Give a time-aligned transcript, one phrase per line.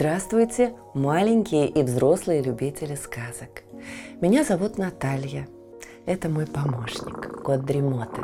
[0.00, 3.64] Здравствуйте, маленькие и взрослые любители сказок.
[4.22, 5.46] Меня зовут Наталья.
[6.06, 8.22] Это мой помощник, кот Дремоты.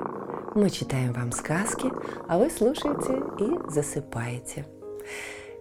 [0.54, 1.92] Мы читаем вам сказки,
[2.28, 4.64] а вы слушаете и засыпаете.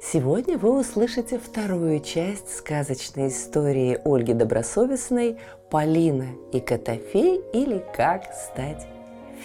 [0.02, 5.38] Сегодня вы услышите вторую часть сказочной истории Ольги Добросовестной
[5.70, 8.88] «Полина и Котофей» или «Как стать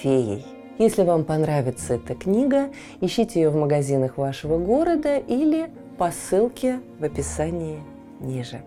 [0.00, 0.46] феей».
[0.78, 5.68] Если вам понравится эта книга, ищите ее в магазинах вашего города или
[6.00, 7.84] по ссылке в описании
[8.20, 8.62] ниже.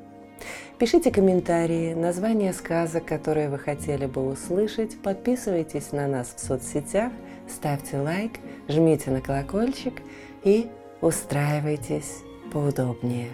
[0.78, 7.12] Пишите комментарии, названия сказок, которые вы хотели бы услышать, подписывайтесь на нас в соцсетях,
[7.50, 8.34] ставьте лайк,
[8.68, 9.96] жмите на колокольчик
[10.44, 10.70] и
[11.02, 12.20] устраивайтесь
[12.52, 13.32] поудобнее.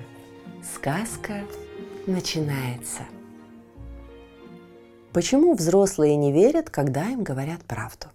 [0.64, 1.42] Сказка
[2.08, 3.02] начинается.
[5.12, 8.08] Почему взрослые не верят, когда им говорят правду?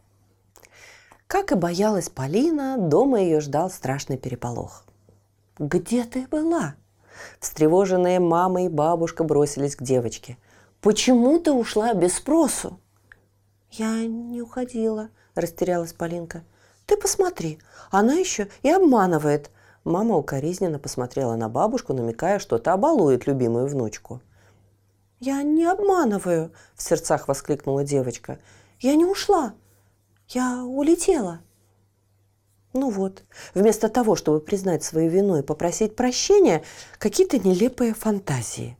[1.26, 4.86] Как и боялась Полина, дома ее ждал страшный переполох.
[5.58, 6.74] «Где ты была?»
[7.38, 10.36] Встревоженные мама и бабушка бросились к девочке.
[10.80, 12.80] «Почему ты ушла без спросу?»
[13.70, 16.42] «Я не уходила»,– растерялась Полинка.
[16.86, 17.60] «Ты посмотри,
[17.90, 19.50] она еще и обманывает».
[19.84, 24.20] Мама укоризненно посмотрела на бабушку, намекая, что та балует любимую внучку.
[25.20, 28.38] «Я не обманываю!»– в сердцах воскликнула девочка.
[28.80, 29.54] «Я не ушла.
[30.28, 31.40] Я улетела.
[32.74, 33.22] Ну вот,
[33.54, 36.64] вместо того, чтобы признать свою вину и попросить прощения,
[36.98, 38.76] какие-то нелепые фантазии.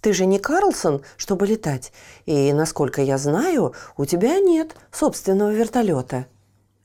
[0.00, 1.92] Ты же не Карлсон, чтобы летать,
[2.26, 6.26] и, насколько я знаю, у тебя нет собственного вертолета.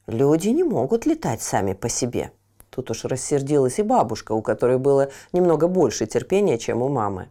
[0.06, 2.32] Люди не могут летать сами по себе.
[2.70, 7.30] Тут уж рассердилась и бабушка, у которой было немного больше терпения, чем у мамы.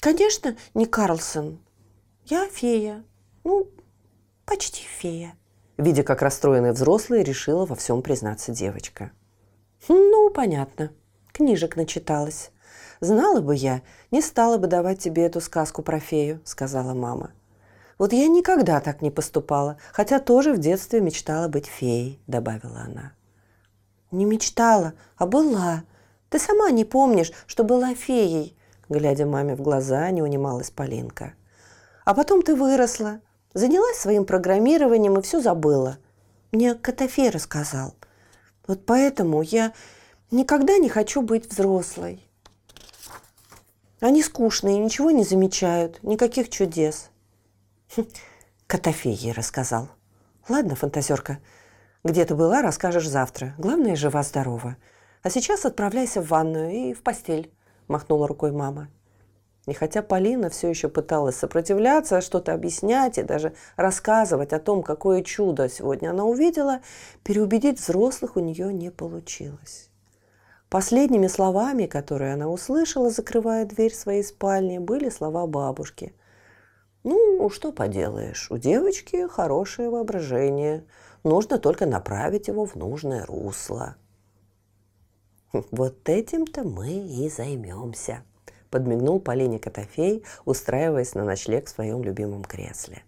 [0.00, 1.58] Конечно, не Карлсон.
[2.24, 3.04] Я фея.
[3.44, 3.68] Ну,
[4.46, 5.34] почти фея.
[5.78, 9.10] Видя, как расстроенная взрослая, решила во всем признаться девочка.
[9.88, 10.92] «Ну, понятно.
[11.32, 12.50] Книжек начиталась.
[13.00, 17.32] Знала бы я, не стала бы давать тебе эту сказку про фею»,— сказала мама.
[17.98, 23.12] «Вот я никогда так не поступала, хотя тоже в детстве мечтала быть феей»,— добавила она.
[24.10, 25.84] «Не мечтала, а была.
[26.28, 28.56] Ты сама не помнишь, что была феей»,—
[28.88, 31.32] глядя маме в глаза, не унималась Полинка.
[32.04, 33.20] «А потом ты выросла,
[33.54, 35.98] Занялась своим программированием и все забыла.
[36.52, 37.94] Мне Котофей рассказал.
[38.66, 39.72] Вот поэтому я
[40.30, 42.26] никогда не хочу быть взрослой.
[44.00, 47.10] Они скучные, ничего не замечают, никаких чудес.
[47.96, 48.06] Хм,
[48.66, 49.88] Котофей ей рассказал.
[50.48, 51.38] Ладно, фантазерка,
[52.02, 53.54] где ты была, расскажешь завтра.
[53.58, 54.76] Главное, жива-здорова.
[55.22, 57.52] А сейчас отправляйся в ванную и в постель,
[57.86, 58.88] махнула рукой мама.
[59.66, 65.22] И хотя Полина все еще пыталась сопротивляться, что-то объяснять и даже рассказывать о том, какое
[65.22, 66.80] чудо сегодня она увидела,
[67.22, 69.88] переубедить взрослых у нее не получилось.
[70.68, 76.14] Последними словами, которые она услышала, закрывая дверь своей спальни, были слова бабушки.
[77.04, 80.84] «Ну, что поделаешь, у девочки хорошее воображение.
[81.24, 83.96] Нужно только направить его в нужное русло».
[85.52, 88.24] «Вот этим-то мы и займемся»,
[88.72, 93.04] подмигнул Полине Котофей, устраиваясь на ночлег в своем любимом кресле.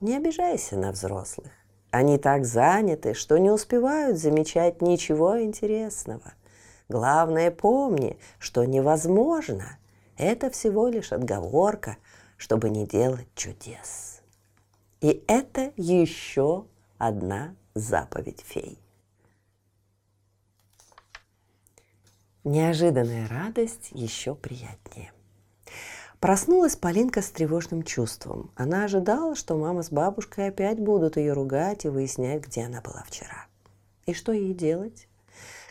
[0.00, 1.50] Не обижайся на взрослых.
[1.90, 6.34] Они так заняты, что не успевают замечать ничего интересного.
[6.88, 9.78] Главное помни, что невозможно.
[10.16, 11.96] Это всего лишь отговорка,
[12.36, 14.22] чтобы не делать чудес.
[15.00, 16.66] И это еще
[16.98, 18.78] одна заповедь фей.
[22.44, 25.12] Неожиданная радость еще приятнее.
[26.20, 28.50] Проснулась Полинка с тревожным чувством.
[28.56, 33.04] Она ожидала, что мама с бабушкой опять будут ее ругать и выяснять, где она была
[33.06, 33.46] вчера.
[34.06, 35.06] И что ей делать?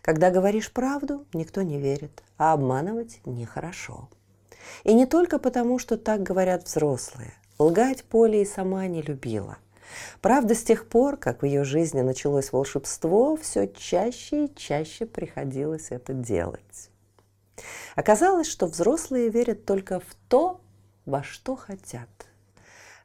[0.03, 4.07] Когда говоришь правду, никто не верит, а обманывать нехорошо.
[4.83, 7.33] И не только потому, что так говорят взрослые.
[7.57, 9.57] Лгать Поля и сама не любила–
[10.21, 15.87] Правда, с тех пор, как в ее жизни началось волшебство, все чаще и чаще приходилось
[15.91, 16.89] это делать.
[17.95, 20.61] Оказалось, что взрослые верят только в то,
[21.05, 22.09] во что хотят.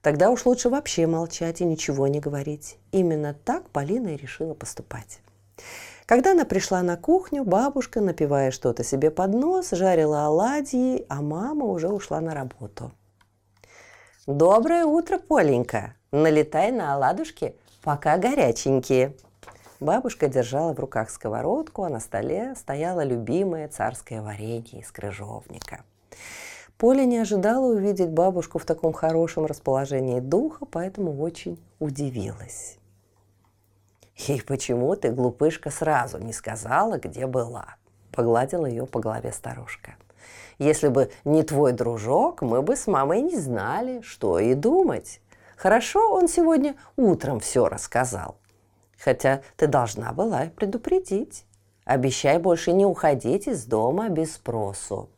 [0.02, 2.78] Тогда уж лучше вообще молчать и ничего не говорить.
[2.92, 5.20] Именно так Полина и решила поступать.
[6.06, 11.64] Когда она пришла на кухню, бабушка, напивая что-то себе под нос, жарила оладьи, а мама
[11.64, 12.92] уже ушла на работу.
[14.26, 19.16] «Доброе утро, Поленька!» Налетай на оладушки, пока горяченькие.
[19.80, 25.82] Бабушка держала в руках сковородку, а на столе стояло любимое царское варенье из крыжовника.
[26.78, 32.78] Поля не ожидала увидеть бабушку в таком хорошем расположении духа, поэтому очень удивилась.
[34.28, 37.74] «И почему ты, глупышка, сразу не сказала, где была?»
[38.12, 39.96] погладила ее по голове старушка.
[40.58, 45.20] Если бы не твой дружок, мы бы с мамой не знали, что и думать.
[45.56, 48.38] Хорошо, он сегодня утром все рассказал.
[48.98, 51.44] Хотя ты должна была предупредить.
[51.84, 55.10] Обещай больше не уходить из дома без спросу.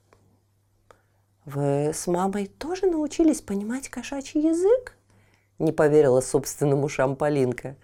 [1.44, 4.96] Вы с мамой тоже научились понимать кошачий язык?
[5.60, 7.76] Не поверила собственному Шамполинка.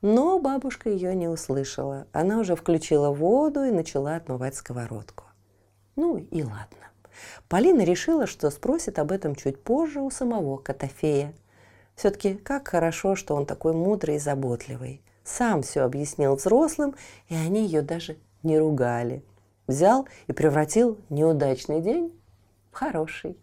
[0.00, 2.06] Но бабушка ее не услышала.
[2.12, 5.24] Она уже включила воду и начала отмывать сковородку.
[5.94, 6.90] Ну и ладно.
[7.48, 11.34] Полина решила, что спросит об этом чуть позже у самого Котофея.
[11.96, 15.02] Все-таки как хорошо, что он такой мудрый и заботливый.
[15.24, 16.94] Сам все объяснил взрослым,
[17.28, 19.24] и они ее даже не ругали.
[19.66, 22.12] Взял и превратил неудачный день
[22.70, 23.36] в хороший.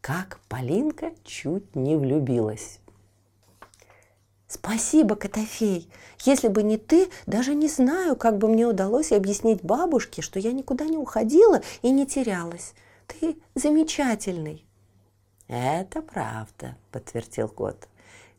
[0.00, 2.78] Как Полинка чуть не влюбилась.
[4.46, 5.90] Спасибо, Котофей.
[6.24, 10.52] Если бы не ты, даже не знаю, как бы мне удалось объяснить бабушке, что я
[10.52, 12.72] никуда не уходила и не терялась.
[13.08, 14.65] Ты замечательный.
[15.48, 17.88] Это правда, подтвердил кот.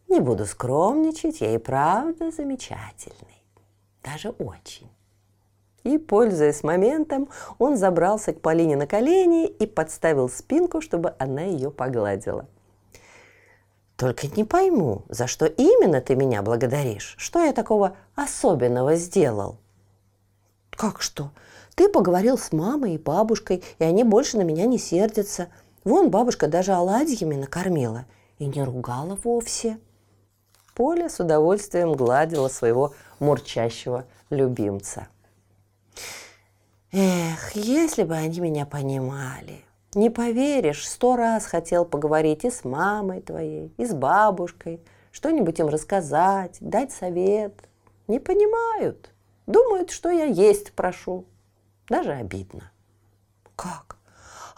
[0.07, 3.43] Не буду скромничать, я и правда замечательный.
[4.03, 4.89] Даже очень.
[5.83, 11.71] И, пользуясь моментом, он забрался к Полине на колени и подставил спинку, чтобы она ее
[11.71, 12.45] погладила.
[13.95, 17.15] Только не пойму, за что именно ты меня благодаришь?
[17.17, 19.57] Что я такого особенного сделал?
[20.69, 21.31] Как что?
[21.75, 25.47] Ты поговорил с мамой и бабушкой, и они больше на меня не сердятся.
[25.87, 28.03] Вон бабушка даже оладьями накормила
[28.39, 29.79] и не ругала вовсе.
[30.75, 35.07] Поля с удовольствием гладила своего мурчащего любимца.
[36.91, 39.63] Эх, если бы они меня понимали.
[39.93, 44.81] Не поверишь, сто раз хотел поговорить и с мамой твоей, и с бабушкой,
[45.11, 47.53] что-нибудь им рассказать, дать совет.
[48.07, 49.09] Не понимают.
[49.45, 51.23] Думают, что я есть прошу.
[51.87, 52.71] Даже обидно.
[53.55, 53.96] Как?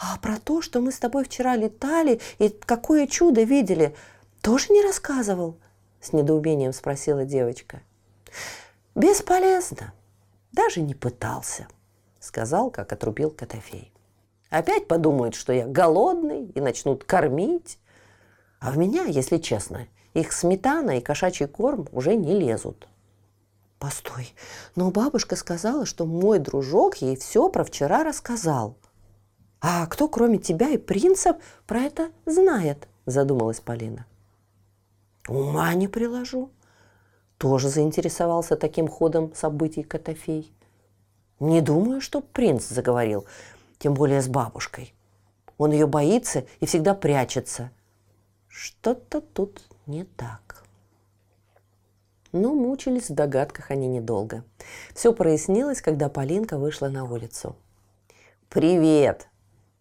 [0.02, 3.94] А про то, что мы с тобой вчера летали и какое чудо видели,
[4.42, 5.58] тоже не рассказывал?
[6.00, 7.82] С недоумением спросила девочка.
[8.96, 9.94] Бесполезно.
[10.54, 11.68] Даже не пытался,
[12.22, 13.92] сказал, как отрубил Котофей.
[14.50, 17.78] Опять подумают, что я голодный и начнут кормить.
[18.62, 22.88] А в меня, если честно, их сметана и кошачий корм уже не лезут.
[23.80, 24.34] Постой,
[24.76, 28.76] но бабушка сказала, что мой дружок ей все про вчера рассказал.
[29.62, 31.36] А кто, кроме тебя и принцев,
[31.68, 32.88] про это знает?
[33.06, 34.06] Задумалась Полина.
[35.28, 36.50] Ума не приложу.
[37.38, 40.54] Тоже заинтересовался таким ходом событий Котофей.
[41.40, 43.26] Не думаю, что принц заговорил
[43.78, 44.94] тем более с бабушкой.
[45.58, 47.72] Он ее боится и всегда прячется.
[48.48, 50.64] Что-то тут не так.
[52.32, 54.44] Но мучились в догадках они недолго.
[54.94, 57.56] Все прояснилось, когда Полинка вышла на улицу.
[58.50, 59.29] «Привет!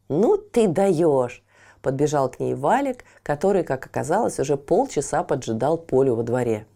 [0.09, 1.43] Ну ты даешь!»
[1.83, 6.67] Подбежал к ней Валик, который, как оказалось, уже полчаса поджидал Полю во дворе.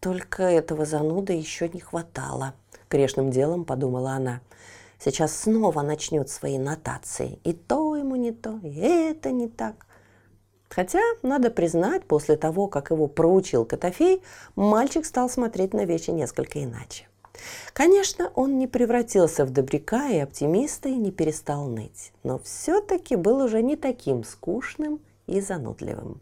[0.00, 2.54] «Только этого зануда еще не хватало»,–
[2.90, 4.40] грешным делом подумала она–
[4.98, 7.38] Сейчас снова начнет свои нотации.
[7.44, 9.86] И то ему не то, и это не так.
[10.68, 14.22] Хотя, надо признать, после того, как его проучил Котофей,
[14.54, 17.06] мальчик стал смотреть на вещи несколько иначе.
[17.72, 23.38] Конечно, он не превратился в добряка и оптимиста и не перестал ныть, но все-таки был
[23.38, 26.20] уже не таким скучным и занудливым.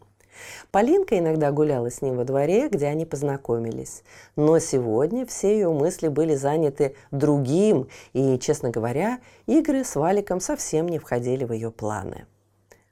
[0.71, 4.03] Полинка иногда гуляла с ним во дворе, где они познакомились.
[4.35, 10.87] Но сегодня все ее мысли были заняты другим, и, честно говоря, игры с Валиком совсем
[10.87, 12.25] не входили в ее планы.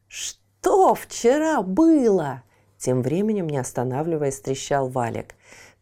[0.07, 2.41] «Что вчера было?»
[2.77, 5.34] Тем временем, не останавливаясь, трещал Валик.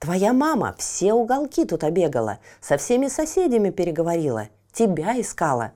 [0.04, 5.72] «Твоя мама все уголки тут обегала, со всеми соседями переговорила, тебя искала.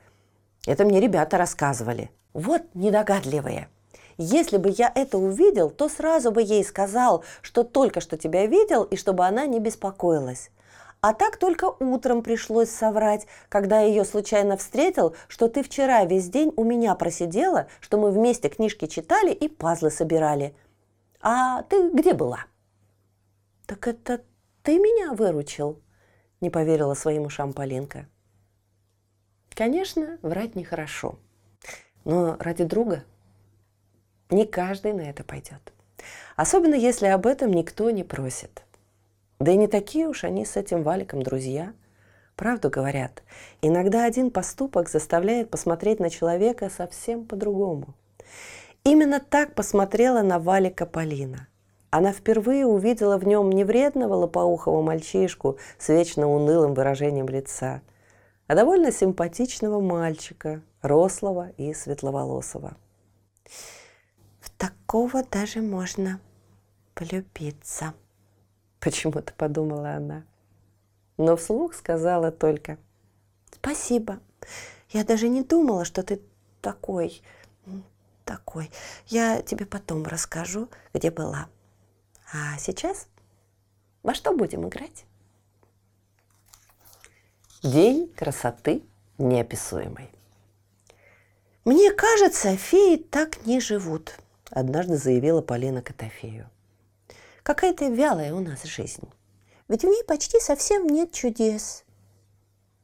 [0.65, 2.11] Это мне ребята рассказывали.
[2.33, 3.69] Вот недогадливые!»
[4.17, 8.83] Если бы я это увидел, то сразу бы ей сказал, что только что тебя видел,
[8.83, 10.49] и чтобы она не беспокоилась.
[10.99, 16.51] А так только утром пришлось соврать, когда ее случайно встретил, что ты вчера весь день
[16.57, 20.53] у меня просидела, что мы вместе книжки читали и пазлы собирали.
[21.21, 22.39] А ты где была?
[23.67, 24.23] Так это
[24.63, 25.81] ты меня выручил?
[26.39, 28.07] Не поверила своим ушам Полинка.
[29.49, 31.19] Конечно, врать нехорошо.
[32.05, 33.03] Но ради друга
[34.29, 35.73] не каждый на это пойдет.
[36.37, 38.63] Особенно если об этом никто не просит.
[39.39, 41.73] Да и не такие уж они с этим валиком друзья.
[42.37, 43.23] Правду говорят,
[43.61, 47.95] иногда один поступок заставляет посмотреть на человека совсем по-другому.
[48.85, 51.47] Именно так посмотрела на Валика Полина.
[51.89, 57.81] Она впервые увидела в нем не вредного лопоухого мальчишку с вечно унылым выражением лица,
[58.47, 62.75] а довольно симпатичного мальчика, рослого и светловолосого.
[64.41, 66.19] В такого даже можно
[66.93, 67.93] полюбиться,
[68.79, 70.25] почему-то подумала она.
[71.17, 72.77] Но вслух сказала только
[73.51, 74.19] «Спасибо.
[74.89, 76.21] Я даже не думала, что ты
[76.61, 77.21] такой,
[78.25, 78.69] такой.
[79.07, 81.47] Я тебе потом расскажу, где была.
[82.33, 83.07] А сейчас
[84.03, 85.05] во что будем играть?
[87.63, 88.83] День красоты
[89.17, 90.09] неописуемой.
[91.63, 94.17] Мне кажется, феи так не живут,
[94.49, 96.49] однажды заявила Полина Котофею.
[97.43, 99.07] Какая-то вялая у нас жизнь.
[99.67, 101.83] Ведь в ней почти совсем нет чудес.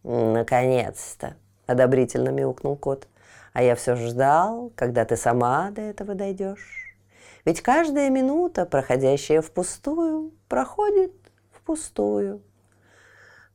[0.03, 1.35] Наконец-то,
[1.65, 3.07] одобрительно мяукнул кот.
[3.53, 6.82] А я все ждал, когда ты сама до этого дойдешь.
[7.45, 11.11] Ведь каждая минута, проходящая впустую, проходит
[11.51, 12.41] впустую.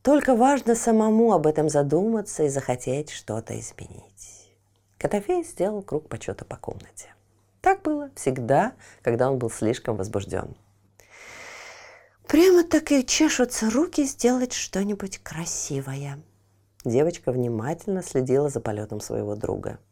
[0.03, 4.53] Только важно самому об этом задуматься и захотеть что-то изменить.
[4.97, 7.13] Котофей сделал круг почета по комнате.
[7.61, 10.55] Так было всегда, когда он был слишком возбужден.
[12.27, 16.19] Прямо так и чешутся руки сделать что-нибудь красивое.
[16.85, 19.79] Девочка внимательно следила за полетом своего друга–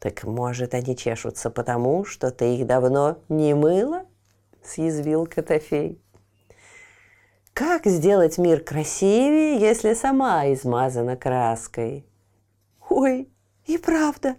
[0.00, 4.04] «Так, может, они чешутся потому, что ты их давно не мыла?»–
[4.62, 6.00] съязвил Котофей.
[7.52, 12.06] «Как сделать мир красивее, если сама измазана краской?»
[12.88, 13.28] «Ой,
[13.66, 14.36] и правда!»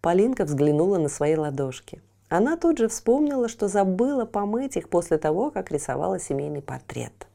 [0.00, 2.02] Полинка взглянула на свои ладошки.
[2.28, 7.26] Она тут же вспомнила, что забыла помыть их после того, как рисовала семейный портрет.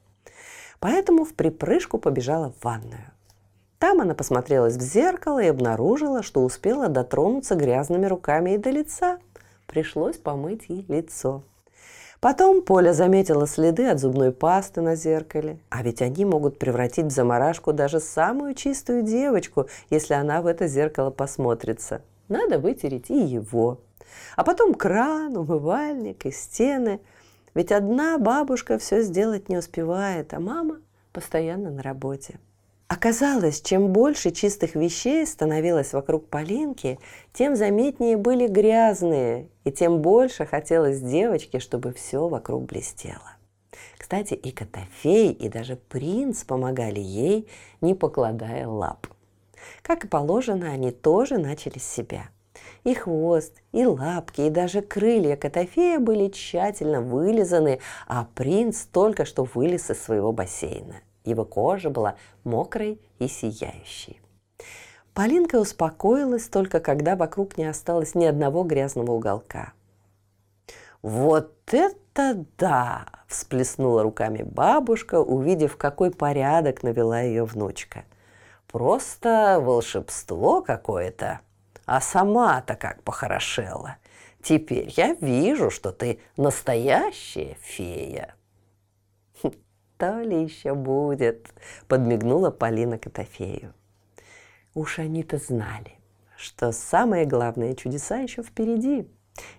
[0.79, 3.11] Поэтому в припрыжку побежала в ванную.
[3.79, 9.19] Там она посмотрелась в зеркало и обнаружила, что успела дотронуться грязными руками и до лица.
[9.67, 11.43] Пришлось помыть ей лицо.
[12.19, 15.59] Потом Поля заметила следы от зубной пасты на зеркале.
[15.69, 20.67] А ведь они могут превратить в заморашку даже самую чистую девочку, если она в это
[20.67, 22.01] зеркало посмотрится.
[22.27, 23.79] Надо вытереть и его.
[24.35, 26.99] А потом кран, умывальник и стены.
[27.53, 30.79] Ведь одна бабушка все сделать не успевает, а мама
[31.13, 32.37] постоянно на работе.
[32.89, 36.97] Оказалось, чем больше чистых вещей становилось вокруг Полинки,
[37.33, 43.37] тем заметнее были грязные, и тем больше хотелось девочке, чтобы все вокруг блестело.
[43.95, 47.47] Кстати, и Котофей, и даже принц помогали ей,
[47.79, 49.05] не покладая лап.
[49.83, 52.23] Как и положено, они тоже начали с себя.
[52.85, 59.43] И хвост, и лапки, и даже крылья Котофея были тщательно вылизаны, а принц только что
[59.43, 60.95] вылез из своего бассейна–
[61.29, 64.19] его кожа была мокрой и сияющей.
[65.13, 69.73] Полинка успокоилась только когда вокруг не осталось ни одного грязного уголка.
[71.01, 78.03] «Вот это да!»– всплеснула руками бабушка, увидев, какой порядок навела ее внучка.
[78.67, 81.39] «Просто волшебство какое-то!
[81.85, 83.97] А сама-то как похорошела!
[84.43, 88.35] Теперь я вижу, что ты настоящая фея!»
[89.99, 91.53] То ли еще будет»,–
[91.87, 93.73] подмигнула Полина Котофею.
[94.73, 95.91] Уж они-то знали,
[96.37, 99.07] что самые главные чудеса еще впереди,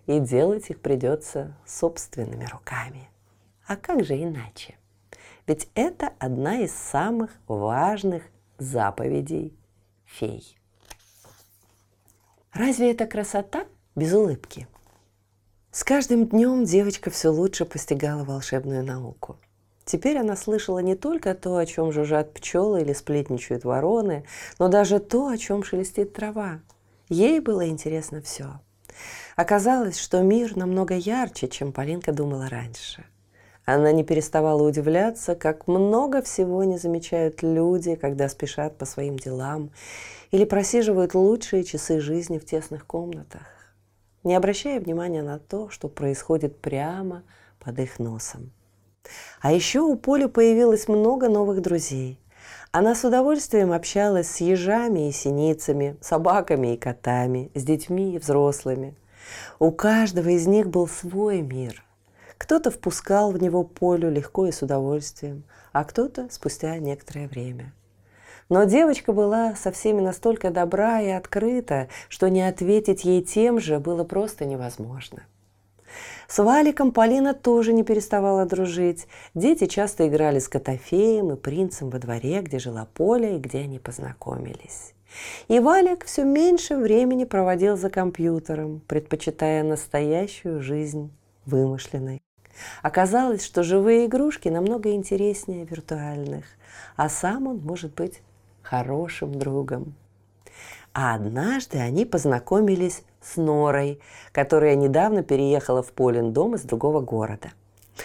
[0.07, 3.11] и делать их придется собственными руками.
[3.67, 4.77] А как же иначе?
[5.47, 8.23] Ведь это одна из самых важных
[8.57, 9.55] заповедей
[10.07, 10.57] фей.
[12.53, 14.67] Разве это красота без улыбки?
[15.71, 19.37] С каждым днем девочка все лучше постигала волшебную науку–
[19.91, 24.23] Теперь она слышала не только то, о чем жужжат пчелы или сплетничают вороны,
[24.61, 26.61] но даже то, о чем шелестит трава.
[27.09, 28.61] Ей было интересно все.
[29.35, 33.05] Оказалось, что мир намного ярче, чем Полинка думала раньше.
[33.65, 39.73] Она не переставала удивляться, как много всего не замечают люди, когда спешат по своим делам
[40.31, 43.43] или просиживают лучшие часы жизни в тесных комнатах,
[44.23, 47.25] не обращая внимания на то, что происходит прямо
[47.59, 48.53] под их носом.
[49.41, 52.21] А еще у Поли появилось много новых друзей.
[52.73, 58.97] Она с удовольствием общалась с ежами и синицами, собаками и котами, с детьми и взрослыми.
[59.59, 61.83] У каждого из них был свой мир.
[62.37, 67.73] Кто-то впускал в него Полю легко и с удовольствием, а кто-то спустя некоторое время.
[68.49, 73.79] Но девочка была со всеми настолько добра и открыта, что не ответить ей тем же
[73.79, 75.23] было просто невозможно.
[76.29, 79.07] С Валиком Полина тоже не переставала дружить.
[79.35, 83.79] Дети часто играли с Котофеем и принцем во дворе, где жила Поля и где они
[83.79, 84.95] познакомились.
[85.49, 91.11] И Валик все меньше времени проводил за компьютером, предпочитая настоящую жизнь
[91.47, 92.23] вымышленной.
[92.83, 96.45] Оказалось, что живые игрушки намного интереснее виртуальных,
[96.97, 98.23] а сам он может быть
[98.63, 99.95] хорошим другом.
[100.93, 104.01] А однажды они познакомились с Норой,
[104.33, 107.53] которая недавно переехала в Полин дом из другого города.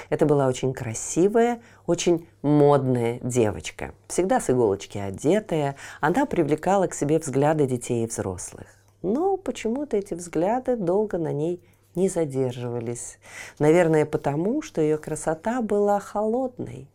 [0.10, 3.94] Это была очень красивая, очень модная девочка.
[4.08, 8.68] Всегда с иголочки одетая, она привлекала к себе взгляды детей и взрослых.
[9.02, 11.62] Но почему-то эти взгляды долго на ней
[11.96, 13.20] не задерживались.
[13.60, 16.88] Наверное, потому, что ее красота была холодной.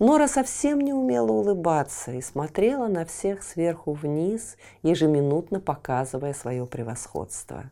[0.00, 7.64] Нора совсем не умела улыбаться и смотрела на всех сверху вниз, ежеминутно показывая свое превосходство.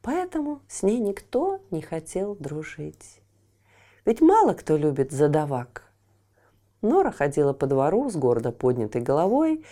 [0.00, 3.20] Поэтому с ней никто не хотел дружить.
[4.06, 5.84] Ведь мало кто любит задавак.
[6.80, 9.62] Нора ходила по двору с гордо поднятой головой,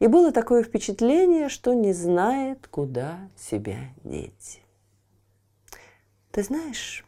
[0.00, 4.60] и было такое впечатление, что не знает, куда себя деть.
[6.30, 7.06] «Ты знаешь,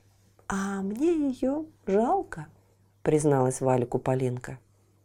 [0.48, 2.46] а мне ее жалко»,–
[3.02, 4.58] призналась Валику Полинка.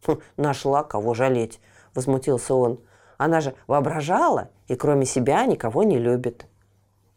[0.05, 1.59] «Хм, «Нашла кого жалеть»,–
[1.95, 2.79] возмутился он.
[3.17, 6.45] «Она же воображала и кроме себя никого не любит».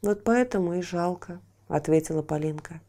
[0.02, 2.80] «Вот поэтому и жалко»,– ответила Полинка.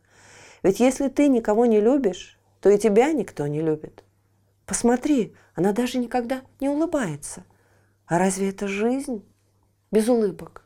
[0.63, 4.03] Ведь если ты никого не любишь, то и тебя никто не любит.
[4.65, 7.43] Посмотри, она даже никогда не улыбается.
[8.05, 9.24] А разве это жизнь
[9.91, 10.65] без улыбок?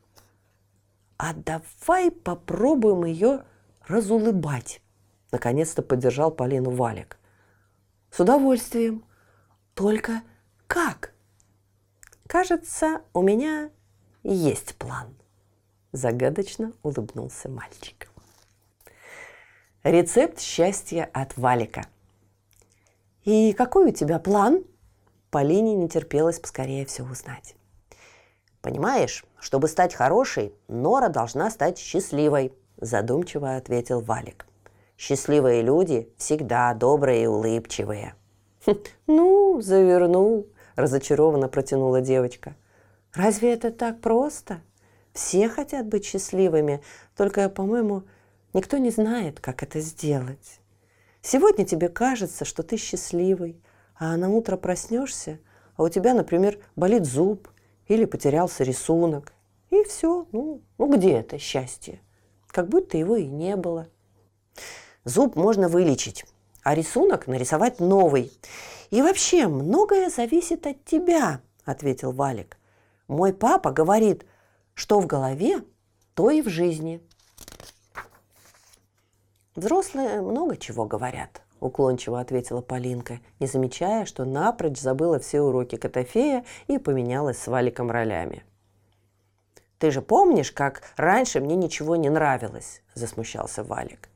[1.18, 3.44] А давай попробуем ее
[3.88, 4.82] разулыбать.
[5.34, 7.18] Наконец-то поддержал Полину Валик.
[8.12, 9.04] С удовольствием.
[9.74, 10.22] Только
[10.68, 11.12] как?
[12.28, 13.72] Кажется, у меня
[14.22, 15.08] есть план.
[15.92, 18.12] Загадочно улыбнулся мальчик.
[19.82, 21.88] Рецепт счастья от Валика.
[23.24, 24.64] «И какой у тебя план?»
[25.32, 27.56] Полине не терпелось поскорее все узнать.
[28.62, 34.46] «Понимаешь, чтобы стать хорошей, Нора должна стать счастливой», задумчиво ответил Валик.
[35.06, 38.16] «Счастливые люди всегда добрые и улыбчивые».
[38.66, 42.56] «Хм, «Ну, завернул»,– разочарованно протянула девочка.
[43.14, 44.62] «Разве это так просто?
[45.12, 46.82] Все хотят быть счастливыми,
[47.18, 48.04] только, по-моему,
[48.54, 50.62] Никто не знает, как это сделать.
[51.22, 53.60] Сегодня тебе кажется, что ты счастливый,
[53.96, 55.40] а на утро проснешься,
[55.76, 57.50] а у тебя, например, болит зуб
[57.88, 59.34] или потерялся рисунок.
[59.72, 60.28] И все.
[60.32, 62.00] Ну, ну где это счастье?
[62.48, 63.90] Как будто его и не было.
[65.06, 66.26] Зуб можно вылечить,
[66.64, 68.32] а рисунок нарисовать новый.
[68.90, 72.58] И вообще многое зависит от тебя, ответил Валик.
[73.08, 74.26] Мой папа говорит,
[74.74, 75.64] что в голове,
[76.14, 77.02] то и в жизни.
[79.56, 86.46] Взрослые много чего говорят, уклончиво ответила Полинка, не замечая, что напрочь забыла все уроки Котофея
[86.68, 88.44] и поменялась с Валиком ролями.
[89.80, 94.08] «Ты же помнишь, как раньше мне ничего не нравилось?»– засмущался Валик.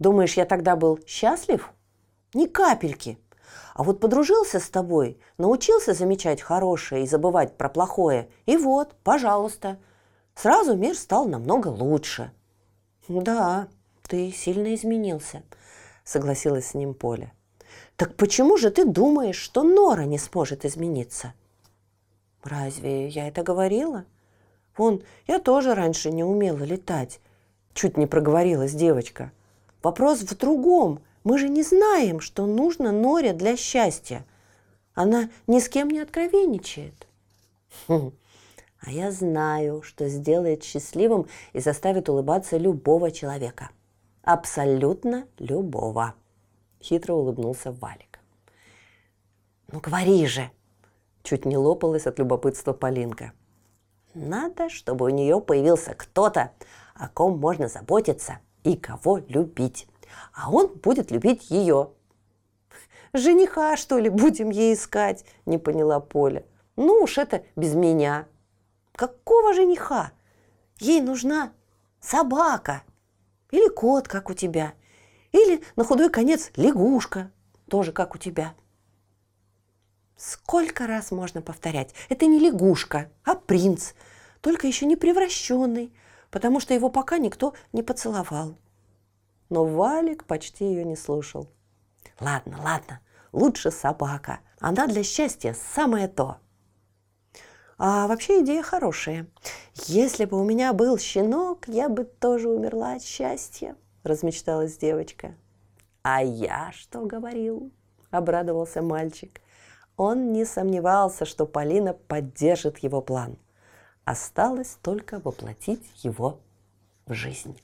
[0.00, 1.70] «Думаешь, я тогда был счастлив?
[2.32, 3.18] Ни капельки.
[3.74, 9.78] А вот подружился с тобой, научился замечать хорошее и забывать про плохое, и вот, пожалуйста,
[10.34, 12.32] сразу мир стал намного лучше».
[13.08, 13.68] «Да,
[14.08, 15.42] ты сильно изменился»,—
[16.04, 17.32] согласилась с ним Поля.
[17.96, 21.34] «Так почему же ты думаешь, что Нора не сможет измениться?»
[22.42, 24.06] «Разве я это говорила?
[24.78, 27.20] Вон, я тоже раньше не умела летать»,—
[27.74, 29.30] чуть не проговорилась девочка.
[29.82, 31.00] «Вопрос в другом.
[31.24, 34.24] Мы же не знаем, что нужно Норе для счастья.
[34.94, 37.06] Она ни с кем не откровенничает».
[37.88, 38.12] Хм.
[38.80, 43.70] А я знаю, что сделает счастливым и заставит улыбаться любого человека–
[44.22, 46.14] Абсолютно любого.
[46.80, 48.20] Хитро улыбнулся Валик.
[49.72, 50.50] Ну говори же!
[51.22, 53.32] Чуть не лопалась от любопытства Полинка.
[54.14, 56.52] Надо, чтобы у нее появился кто-то,
[56.94, 59.88] о ком можно заботиться и кого любить.
[60.32, 61.90] А он будет любить ее.
[63.12, 65.24] Жениха, что ли, будем ей искать?
[65.46, 66.44] Не поняла Поля.
[66.76, 68.26] Ну уж это без меня.
[68.94, 70.12] Какого жениха?
[70.78, 71.52] Ей нужна
[72.00, 72.82] собака.
[73.50, 74.74] Или кот, как у тебя.
[75.32, 77.30] Или, на худой конец, лягушка,
[77.68, 78.54] тоже как у тебя.
[80.16, 81.94] Сколько раз можно повторять?
[82.08, 83.92] Это не лягушка, а принц,
[84.40, 85.92] только еще не превращенный,
[86.30, 88.56] потому что его пока никто не поцеловал.
[89.48, 91.48] Но Валик почти ее не слушал.
[92.20, 93.00] Ладно, ладно,
[93.32, 94.40] лучше собака.
[94.60, 96.36] Она для счастья самое то.
[97.78, 99.26] А вообще идея хорошая.
[99.86, 105.34] Если бы у меня был щенок, я бы тоже умерла от счастья, размечталась девочка.
[106.02, 107.72] А я что говорил?
[108.10, 109.40] Обрадовался мальчик.
[109.96, 113.38] Он не сомневался, что Полина поддержит его план.
[114.04, 116.40] Осталось только воплотить его
[117.06, 117.58] в жизнь.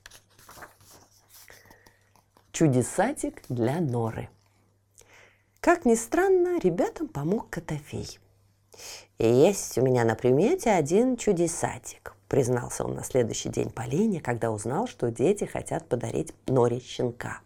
[2.52, 4.28] Чудесатик для Норы.
[5.60, 8.18] Как ни странно, ребятам помог Котофей.
[9.18, 14.86] Есть у меня на примете один чудесатик, признался он на следующий день Полине, когда узнал,
[14.86, 17.40] что дети хотят подарить Норе щенка.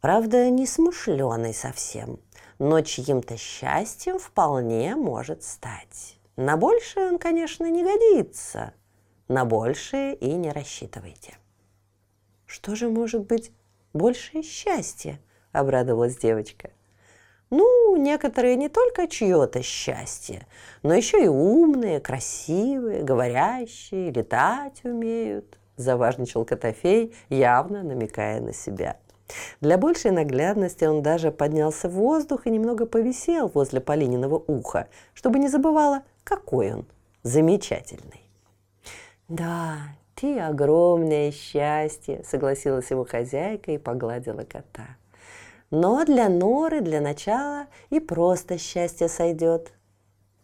[0.00, 2.18] Правда, не смышленый совсем,
[2.58, 6.19] но чьим-то счастьем вполне может стать.
[6.40, 8.72] На большее он, конечно, не годится.
[9.28, 11.36] На большее и не рассчитывайте.
[12.46, 13.52] Что же может быть
[13.92, 15.20] большее счастье?
[15.52, 16.70] Обрадовалась девочка.
[17.50, 20.46] Ну, некоторые не только чье-то счастье,
[20.82, 28.96] но еще и умные, красивые, говорящие, летать умеют, заважничал Котофей, явно намекая на себя.
[29.60, 35.38] Для большей наглядности он даже поднялся в воздух и немного повисел возле Полининого уха, чтобы
[35.38, 36.86] не забывала, какой он
[37.22, 38.22] замечательный.
[39.28, 39.78] «Да,
[40.14, 44.96] ты огромное счастье»,— согласилась его хозяйка и погладила кота.
[45.70, 49.72] «Но для Норы для начала и просто счастье сойдет.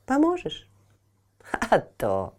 [0.05, 0.69] Поможешь?»
[1.71, 2.35] «А то!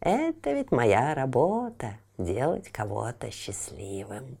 [0.00, 4.36] Это ведь моя работа— делать кого-то счастливым.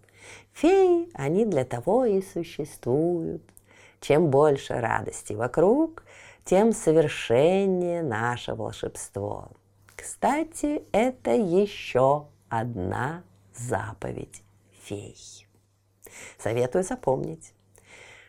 [0.54, 3.42] Феи, они для того и существуют.
[4.00, 6.04] Чем больше радости вокруг,
[6.44, 9.48] тем совершеннее наше волшебство.
[9.96, 14.42] Кстати, это еще одна заповедь
[14.82, 15.16] фей.
[16.38, 17.52] Советую запомнить.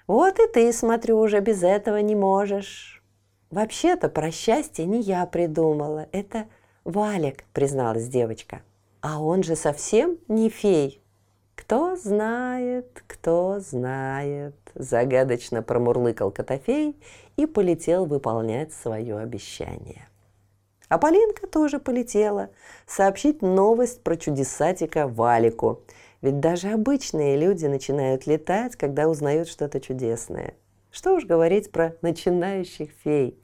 [0.08, 3.04] Вот и ты, смотрю, уже без этого не можешь.
[3.52, 6.48] Вообще-то про счастье не я придумала, это
[6.84, 8.62] Валик, призналась девочка.
[9.02, 11.02] А он же совсем не фей.
[11.56, 16.96] Кто знает, кто знает, загадочно промурлыкал Котофей
[17.38, 20.08] и полетел выполнять свое обещание.
[20.88, 22.50] А Полинка тоже полетела
[22.86, 25.82] сообщить новость про чудесатика Валику.
[26.22, 30.54] Ведь даже обычные люди начинают летать, когда узнают что-то чудесное.
[30.96, 33.38] Что уж говорить про начинающих фей.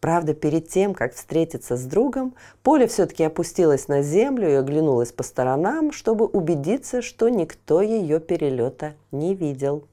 [0.00, 5.22] Правда, перед тем, как встретиться с другом, Поля все-таки опустилась на землю и оглянулась по
[5.22, 9.86] сторонам, чтобы убедиться, что никто ее перелета не видел.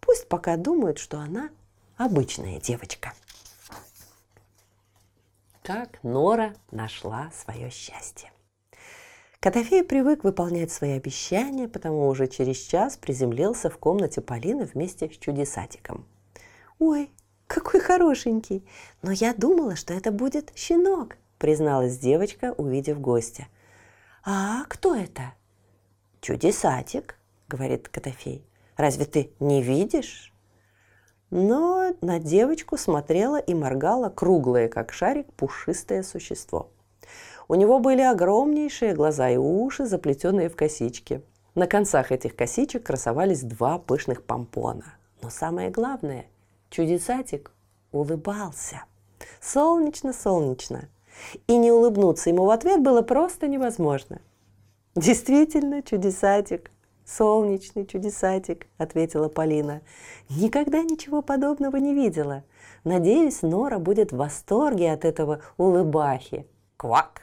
[0.00, 1.50] Пусть пока думают, что она
[1.98, 3.12] обычная девочка
[5.62, 8.30] как Нора нашла свое счастье.
[9.40, 15.18] Котофей привык выполнять свои обещания, потому уже через час приземлился в комнате Полины вместе с
[15.18, 16.06] чудесатиком.
[16.78, 17.10] «Ой,
[17.46, 18.66] какой хорошенький!
[19.02, 23.46] Но я думала, что это будет щенок», призналась девочка, увидев гостя.
[24.24, 25.34] «А кто это?»
[26.20, 28.44] «Чудесатик»,— говорит Котофей.
[28.76, 30.32] «Разве ты не видишь?»
[31.30, 36.70] Но на девочку смотрело и моргало круглое, как шарик, пушистое существо.
[37.48, 41.22] У него были огромнейшие глаза и уши, заплетенные в косички.
[41.54, 44.94] На концах этих косичек красовались два пышных помпона.
[45.22, 46.26] Но самое главное,
[46.76, 47.52] чудесатик
[47.90, 48.84] улыбался.
[49.40, 50.90] Солнечно-солнечно.
[51.46, 54.20] И не улыбнуться ему в ответ было просто невозможно.
[54.94, 56.70] Действительно, чудесатик
[57.06, 59.80] «Солнечный чудесатик»,— ответила Полина.
[60.28, 62.42] «Никогда ничего подобного не видела.
[62.84, 66.46] Надеюсь, Нора будет в восторге от этого улыбахи».
[66.76, 67.22] «Квак!»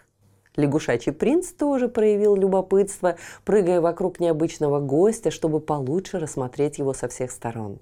[0.55, 7.29] Лягушачий принц тоже проявил любопытство, прыгая вокруг необычного гостя, чтобы получше рассмотреть его со всех
[7.29, 7.79] сторон.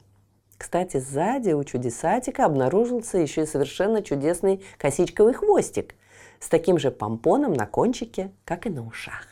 [0.61, 5.95] Кстати, сзади у чудесатика обнаружился еще и совершенно чудесный косичковый хвостик
[6.39, 9.25] с таким же помпоном на кончике, как и на ушах.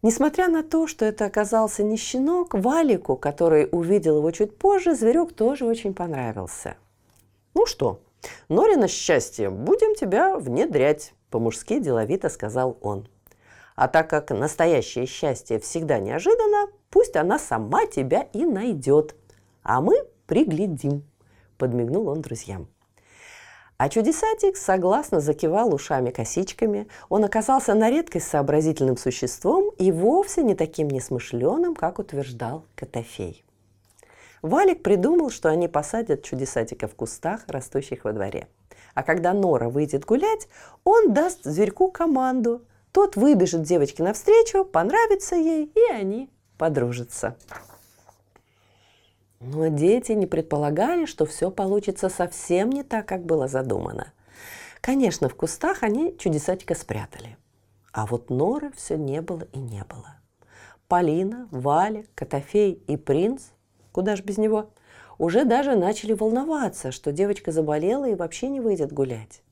[0.00, 5.32] Несмотря на то, что это оказался не щенок, Валику, который увидел его чуть позже, зверек
[5.32, 6.76] тоже очень понравился.
[7.54, 8.00] «Ну что,
[8.48, 13.08] Норина счастье, будем тебя внедрять»,– по-мужски деловито сказал он.
[13.74, 19.16] «А так как настоящее счастье всегда неожиданно, пусть она сама тебя и найдет,
[19.68, 21.04] а мы приглядим»,–
[21.58, 22.68] подмигнул он друзьям.
[23.76, 26.88] А чудесатик согласно закивал ушами-косичками.
[27.10, 33.44] Он оказался на редкость сообразительным существом и вовсе не таким несмышленым, как утверждал Котофей.
[34.40, 38.48] Валик придумал, что они посадят чудесатика в кустах, растущих во дворе.
[38.94, 40.48] А когда Нора выйдет гулять,
[40.82, 42.62] он даст зверьку команду.
[42.90, 47.36] Тот выбежит девочке навстречу, понравится ей, и они подружатся.
[49.40, 54.12] Но дети не предполагали, что все получится совсем не так, как было задумано.
[54.80, 57.36] Конечно, в кустах они чудесатика спрятали.
[57.92, 60.16] А вот норы все не было и не было.
[60.88, 63.42] Полина, Валя, Котофей и принц,
[63.92, 64.70] куда ж без него,
[65.18, 69.42] уже даже начали волноваться, что девочка заболела и вообще не выйдет гулять.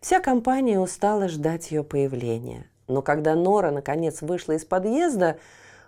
[0.00, 2.66] Вся компания устала ждать ее появления.
[2.86, 5.38] Но когда Нора наконец вышла из подъезда,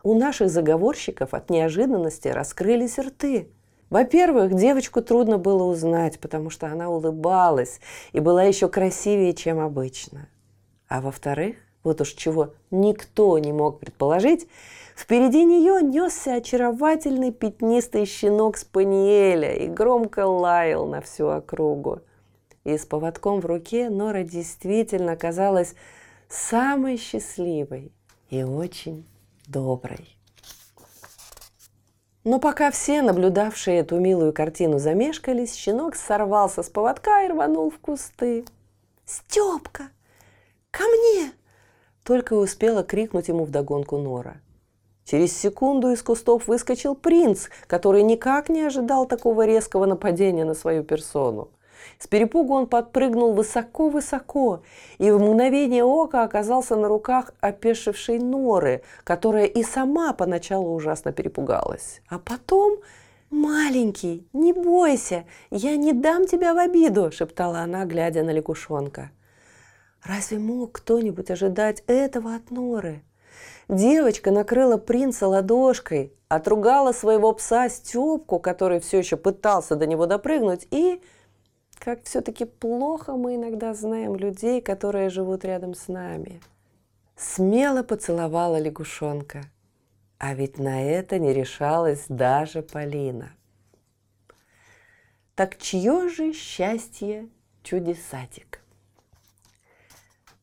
[0.02, 3.50] У наших заговорщиков от неожиданности раскрылись рты.
[3.90, 7.80] Во-первых, девочку трудно было узнать, потому что она улыбалась
[8.12, 10.28] и была еще красивее, чем обычно.
[10.88, 14.46] А во-вторых, вот уж чего никто не мог предположить,
[14.96, 22.00] впереди нее несся очаровательный пятнистый щенок Спаниеля и громко лаял на всю округу.
[22.64, 25.74] И с поводком в руке Нора действительно казалась
[26.28, 27.92] самой счастливой
[28.30, 29.06] и очень
[29.50, 30.16] доброй.
[32.22, 37.78] Но пока все, наблюдавшие эту милую картину, замешкались, щенок сорвался с поводка и рванул в
[37.78, 38.44] кусты.
[39.06, 39.84] «Степка,
[40.70, 41.32] ко мне!»
[42.04, 44.40] Только успела крикнуть ему вдогонку Нора.
[45.04, 50.84] Через секунду из кустов выскочил принц, который никак не ожидал такого резкого нападения на свою
[50.84, 51.50] персону.
[51.98, 54.62] С перепугу он подпрыгнул высоко-высоко
[54.98, 62.02] и в мгновение ока оказался на руках опешившей Норы, которая и сама поначалу ужасно перепугалась.
[62.08, 62.78] А потом
[63.30, 69.12] «Маленький, не бойся, я не дам тебя в обиду»,– шептала она, глядя на лягушонка.
[70.02, 73.02] Разве мог кто-нибудь ожидать этого от Норы?
[73.68, 80.66] Девочка накрыла принца ладошкой, отругала своего пса Степку, который все еще пытался до него допрыгнуть,
[80.70, 81.02] и
[81.80, 86.40] как все-таки плохо мы иногда знаем людей, которые живут рядом с нами.
[87.16, 89.44] Смело поцеловала лягушонка.
[90.18, 93.32] А ведь на это не решалась даже Полина.
[95.34, 97.28] Так чье же счастье
[97.62, 98.60] чудесатик?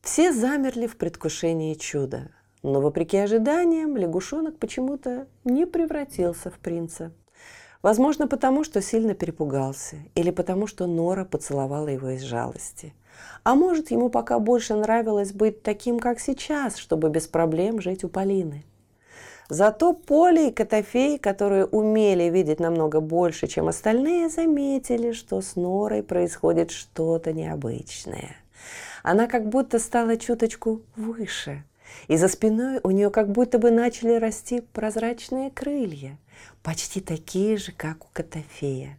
[0.02, 2.32] Все замерли в предвкушении чуда,
[2.64, 7.12] но вопреки ожиданиям лягушонок почему-то не превратился в принца–
[7.88, 12.92] Возможно, потому что сильно перепугался, или потому что Нора поцеловала его из жалости.
[13.44, 18.10] А может, ему пока больше нравилось быть таким, как сейчас, чтобы без проблем жить у
[18.10, 18.66] Полины.
[19.48, 26.02] Зато Поле и Котофей, которые умели видеть намного больше, чем остальные, заметили, что с Норой
[26.02, 28.36] происходит что-то необычное.
[29.02, 31.64] Она как будто стала чуточку выше,
[32.06, 36.18] и за спиной у нее как будто бы начали расти прозрачные крылья–
[36.62, 38.98] почти такие же, как у Котофея.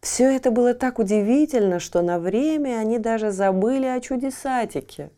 [0.00, 5.10] Все это было так удивительно, что на время они даже забыли о чудесатике.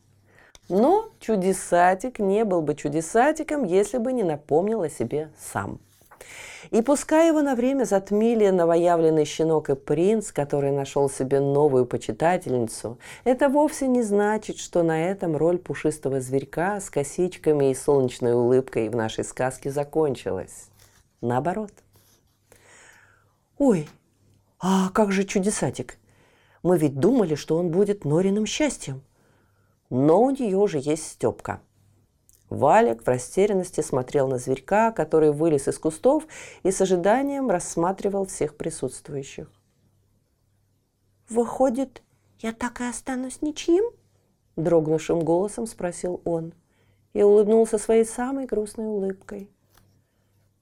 [0.68, 5.80] Но чудесатик не был бы чудесатиком, если бы не напомнил о себе сам.
[6.70, 12.98] И пускай его на время затмили новоявленный щенок и принц, который нашел себе новую почитательницу,
[13.24, 18.90] это вовсе не значит, что на этом роль пушистого зверька с косичками и солнечной улыбкой
[18.90, 20.68] в нашей сказке закончилась
[21.20, 21.72] наоборот.
[23.58, 23.88] «Ой,
[24.58, 25.98] а как же чудесатик?
[26.62, 29.02] Мы ведь думали, что он будет Нориным счастьем.
[29.90, 31.60] Но у нее уже есть Степка».
[32.50, 36.26] Валик в растерянности смотрел на зверька, который вылез из кустов
[36.62, 39.50] и с ожиданием рассматривал всех присутствующих.
[41.28, 42.02] «Выходит,
[42.38, 43.84] я так и останусь ничьим?»–
[44.56, 46.54] дрогнувшим голосом спросил он
[47.12, 49.50] и улыбнулся своей самой грустной улыбкой.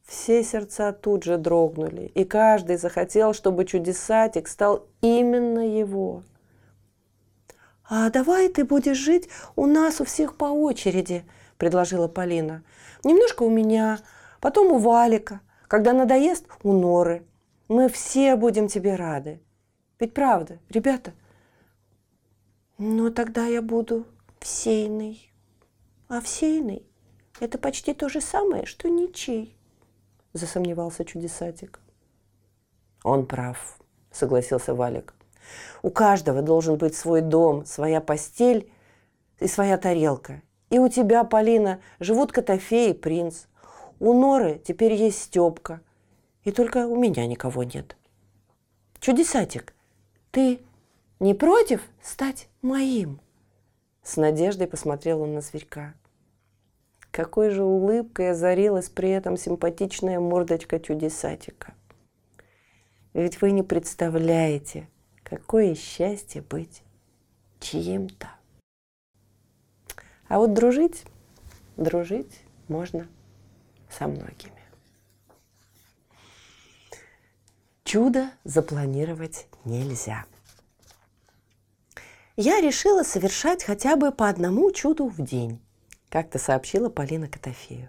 [0.07, 6.23] Все сердца тут же дрогнули, и каждый захотел, чтобы чудесатик стал именно его.
[7.89, 11.25] «А давай ты будешь жить у нас у всех по очереди»,–
[11.59, 12.63] предложила Полина.
[13.03, 13.99] «Немножко у меня,
[14.41, 17.27] потом у Валика, когда надоест– у Норы.
[17.67, 19.41] Мы все будем тебе рады.
[19.99, 21.15] Ведь правда, ребята?»
[22.79, 24.07] «Ну, тогда я буду
[24.39, 25.33] всейной.
[26.09, 26.87] А всейной–
[27.41, 29.56] это почти то же самое, что ничей
[30.37, 31.81] засомневался чудесатик.
[33.03, 33.79] Он прав,
[34.11, 35.15] согласился Валик.
[35.83, 38.71] У каждого должен быть свой дом, своя постель
[39.39, 40.43] и своя тарелка.
[40.71, 43.45] И у тебя, Полина, живут Котофей и принц.
[44.01, 45.81] У Норы теперь есть Степка.
[46.43, 47.97] И только у меня никого нет.
[48.99, 49.75] Чудесатик,
[50.31, 50.61] ты
[51.21, 53.21] не против стать моим?
[54.03, 55.95] С надеждой посмотрел он на зверька.
[57.17, 61.73] Какой же улыбкой озарилась при этом симпатичная мордочка чудесатика.
[63.15, 64.87] Ведь вы не представляете,
[65.23, 66.83] какое счастье быть
[67.59, 68.29] чьим-то.
[70.29, 71.05] А вот дружить,
[71.79, 73.09] дружить можно
[73.89, 74.53] со многими.
[77.83, 80.27] Чудо запланировать нельзя.
[82.37, 85.63] Я решила совершать хотя бы по одному чуду в день
[86.09, 87.89] как-то сообщила Полина Котофею.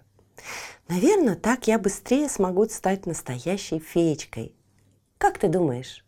[0.88, 4.54] Наверное, так я быстрее смогу стать настоящей феечкой.
[5.18, 6.04] Как ты думаешь?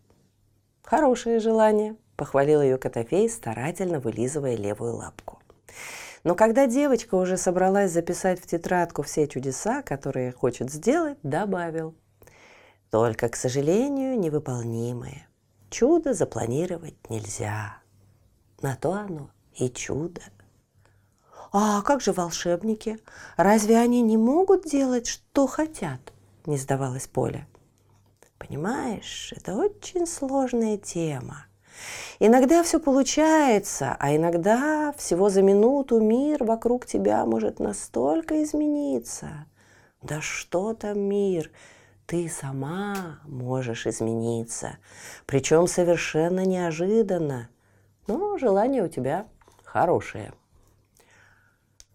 [0.83, 5.41] Хорошее желание, похвалил ее Котофей, старательно вылизывая левую лапку.
[6.23, 11.95] Но когда девочка уже собралась записать в тетрадку все чудеса, которые хочет сделать, добавил.
[12.91, 15.27] Только, к сожалению, невыполнимые.
[15.71, 17.79] Чудо запланировать нельзя.
[18.61, 20.21] На то оно и чудо.
[21.53, 22.99] «А как же волшебники?
[23.37, 26.01] Разве они не могут делать, что хотят?»–
[26.47, 27.49] не сдавалась Поля.
[28.39, 31.47] «Понимаешь, это очень сложная тема.
[32.21, 39.47] Иногда все получается, а иногда всего за минуту мир вокруг тебя может настолько измениться.
[40.03, 41.51] Да что там мир?
[42.07, 44.79] Ты сама можешь измениться,
[45.27, 47.49] причем совершенно неожиданно.
[48.07, 49.27] Но желание у тебя
[49.65, 50.33] хорошее.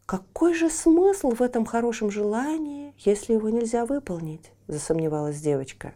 [0.05, 5.95] «Какой же смысл в этом хорошем желании, если его нельзя выполнить?»– засомневалась девочка.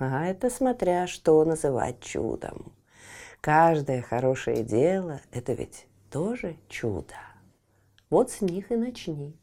[0.00, 2.72] «А это смотря что называть чудом.
[3.40, 7.14] Каждое хорошее дело– это ведь тоже чудо.
[8.10, 9.36] Вот с них и начни».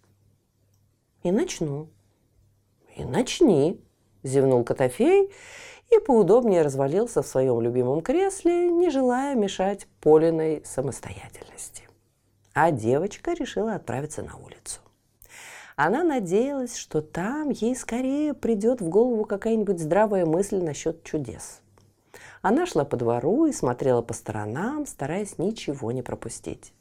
[1.24, 1.88] «И начну».
[2.98, 3.82] «И начни»,–
[4.24, 5.32] зевнул Котофей
[5.90, 11.85] и поудобнее развалился в своем любимом кресле, не желая мешать Полиной самостоятельности
[12.56, 14.80] а девочка решила отправиться на улицу.
[15.76, 21.60] Она надеялась, что там ей скорее придет в голову какая-нибудь здравая мысль насчет чудес.
[22.41, 26.72] Она шла по двору и смотрела по сторонам, стараясь ничего не пропустить.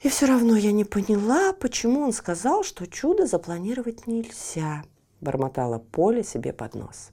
[0.00, 4.82] И все равно я не поняла, почему он сказал, что чудо запланировать нельзя,
[5.20, 7.10] бормотала Поля себе под нос.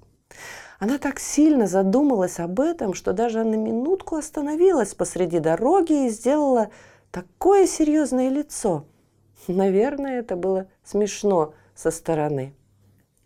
[0.79, 6.69] Она так сильно задумалась об этом, что даже на минутку остановилась посреди дороги и сделала
[7.11, 8.85] такое серьезное лицо.
[9.47, 12.53] Наверное, это было смешно со стороны.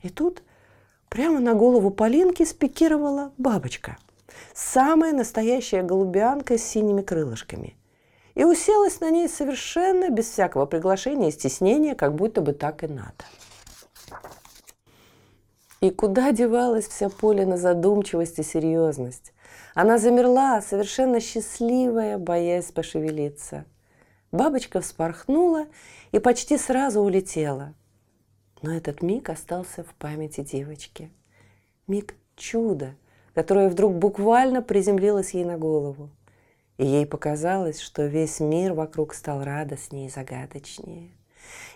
[0.01, 0.43] И тут
[1.09, 3.97] прямо на голову Полинки спикировала бабочка.
[4.53, 7.75] Самая настоящая голубянка с синими крылышками.
[8.35, 12.87] И уселась на ней совершенно без всякого приглашения и стеснения, как будто бы так и
[12.87, 13.25] надо.
[15.81, 19.33] И куда девалась вся Полина задумчивость и серьезность?
[19.75, 23.65] Она замерла, совершенно счастливая, боясь пошевелиться–
[24.33, 25.67] Бабочка вспорхнула
[26.11, 27.75] и почти сразу улетела.
[28.63, 31.11] Но этот миг остался в памяти девочки.
[31.85, 32.95] Миг чуда,
[33.35, 36.09] которое вдруг буквально приземлилось ей на голову.
[36.79, 41.11] И ей показалось, что весь мир вокруг стал радостнее и загадочнее.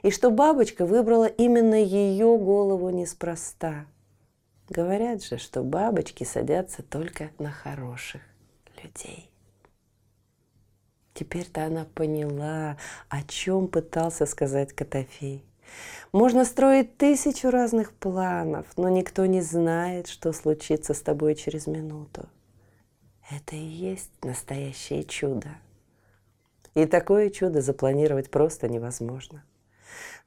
[0.02, 3.86] И что бабочка выбрала именно ее голову неспроста.
[4.68, 8.22] Говорят же, что бабочки садятся только на хороших
[8.84, 9.30] людей.
[11.18, 12.78] Теперь-то она поняла,
[13.10, 15.44] о чем пытался сказать Котофей.
[16.12, 22.30] Можно строить тысячу разных планов, но никто не знает, что случится с тобой через минуту.
[23.32, 25.50] Это и есть настоящее чудо.
[26.76, 29.44] И такое чудо запланировать просто невозможно.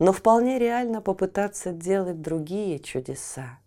[0.00, 3.61] Но вполне реально попытаться делать другие чудеса.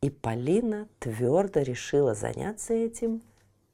[0.00, 3.20] И Полина твердо решила заняться этим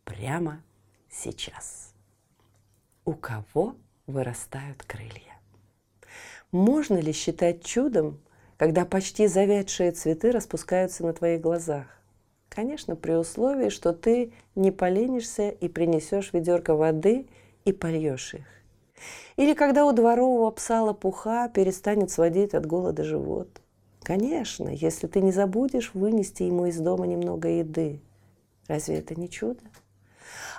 [0.04, 0.60] прямо
[1.08, 1.91] сейчас
[3.04, 3.74] у кого
[4.06, 5.40] вырастают крылья.
[6.50, 8.20] Можно ли считать чудом,
[8.56, 11.86] когда почти завядшие цветы распускаются на твоих глазах?
[12.48, 17.26] Конечно, при условии, что ты не поленишься и принесешь ведерко воды
[17.64, 18.46] и польешь их.
[19.36, 23.48] Или когда у дворового пса лопуха перестанет сводить от голода живот.
[24.02, 28.00] Конечно, если ты не забудешь вынести ему из дома немного еды.
[28.68, 29.62] Разве это не чудо?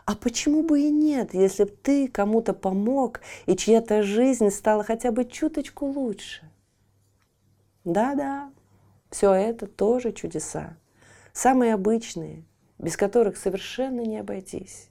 [0.06, 5.12] А почему бы и нет, если бы ты кому-то помог, и чья-то жизнь стала хотя
[5.12, 6.50] бы чуточку лучше?
[7.86, 8.52] Да-да,
[9.10, 10.78] все это тоже чудеса.
[11.32, 12.44] Самые обычные,
[12.80, 14.90] без которых совершенно не обойтись.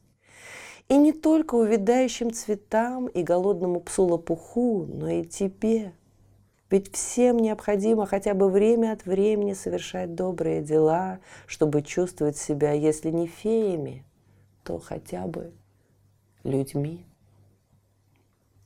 [0.88, 5.92] И не только увядающим цветам и голодному псу лопуху, но и тебе.
[6.70, 13.10] Ведь всем необходимо хотя бы время от времени совершать добрые дела, чтобы чувствовать себя, если
[13.10, 14.04] не феями,
[14.64, 15.52] то хотя бы
[16.44, 17.06] людьми.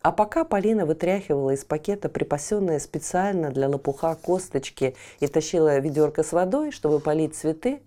[0.07, 6.31] А пока Полина вытряхивала из пакета припасенные специально для лопуха косточки и тащила ведерко с
[6.31, 7.83] водой, чтобы полить цветы,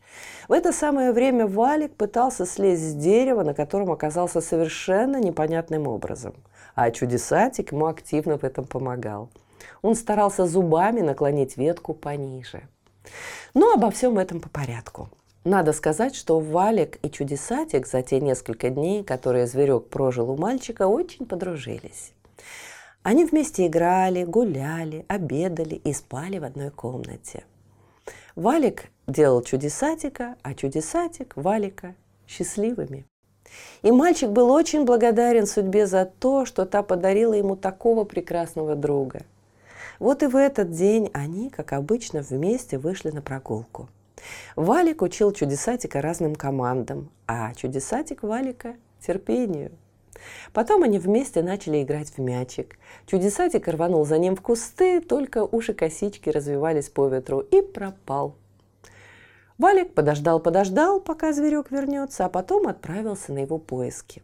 [0.49, 6.35] в это самое время Валик пытался слезть с дерева, на котором оказался совершенно непонятным образом.
[6.75, 9.29] А чудесатик ему активно в этом помогал.
[9.81, 12.63] Он старался зубами наклонить ветку пониже.
[13.53, 15.09] Но обо всем этом по порядку.
[15.45, 20.87] Надо сказать, что Валик и Чудесатик за те несколько дней, которые зверек прожил у мальчика,
[20.87, 22.11] очень подружились.
[23.03, 27.45] Они вместе играли, гуляли, обедали и спали в одной комнате.
[28.35, 31.95] Валик делал чудесатика, а чудесатик Валика
[32.27, 33.05] счастливыми.
[33.81, 39.21] И мальчик был очень благодарен судьбе за то, что та подарила ему такого прекрасного друга.
[39.99, 43.89] Вот и в этот день они, как обычно, вместе вышли на прогулку.
[44.55, 49.71] Валик учил чудесатика разным командам, а чудесатик Валика– терпению.
[50.53, 52.77] Потом они вместе начали играть в мячик.
[53.05, 58.35] Чудесатик рванул за ним в кусты, только уши-косички развивались по ветру и пропал.
[59.57, 64.21] Валик подождал-подождал, пока зверек вернется, а потом отправился на его поиски.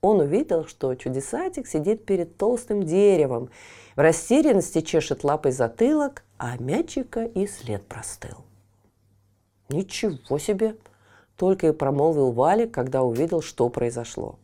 [0.00, 3.50] Он увидел, что чудесатик сидит перед толстым деревом,
[3.96, 8.47] в растерянности чешет лапой затылок, а мячика и след простыл.
[9.68, 10.76] «Ничего себе!»–
[11.36, 14.38] только и промолвил Валик, когда увидел, что произошло.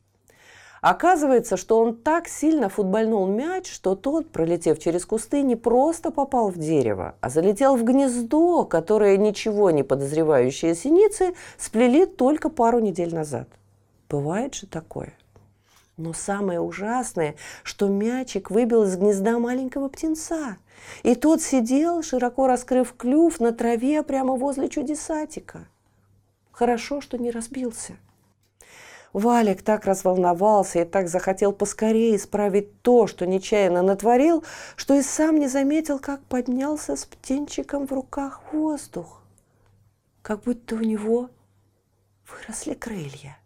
[0.81, 6.51] Оказывается, что он так сильно футбольнул мяч, что тот, пролетев через кусты, не просто попал
[6.51, 13.15] в дерево, а залетел в гнездо, которое ничего не подозревающие синицы сплели только пару недель
[13.15, 13.49] назад.
[14.11, 15.15] Бывает же такое.
[15.97, 20.57] Но самое ужасное, что мячик выбил из гнезда маленького птенца.
[21.05, 25.69] И тот сидел, широко раскрыв клюв на траве прямо возле чудесатика.
[26.51, 27.97] Хорошо, что не разбился.
[29.13, 34.43] Валик так разволновался и так захотел поскорее исправить то, что нечаянно натворил,
[34.75, 39.23] что и сам не заметил, как поднялся с птенчиком в руках воздух.
[40.23, 41.31] Как будто у него
[42.29, 43.39] выросли крылья.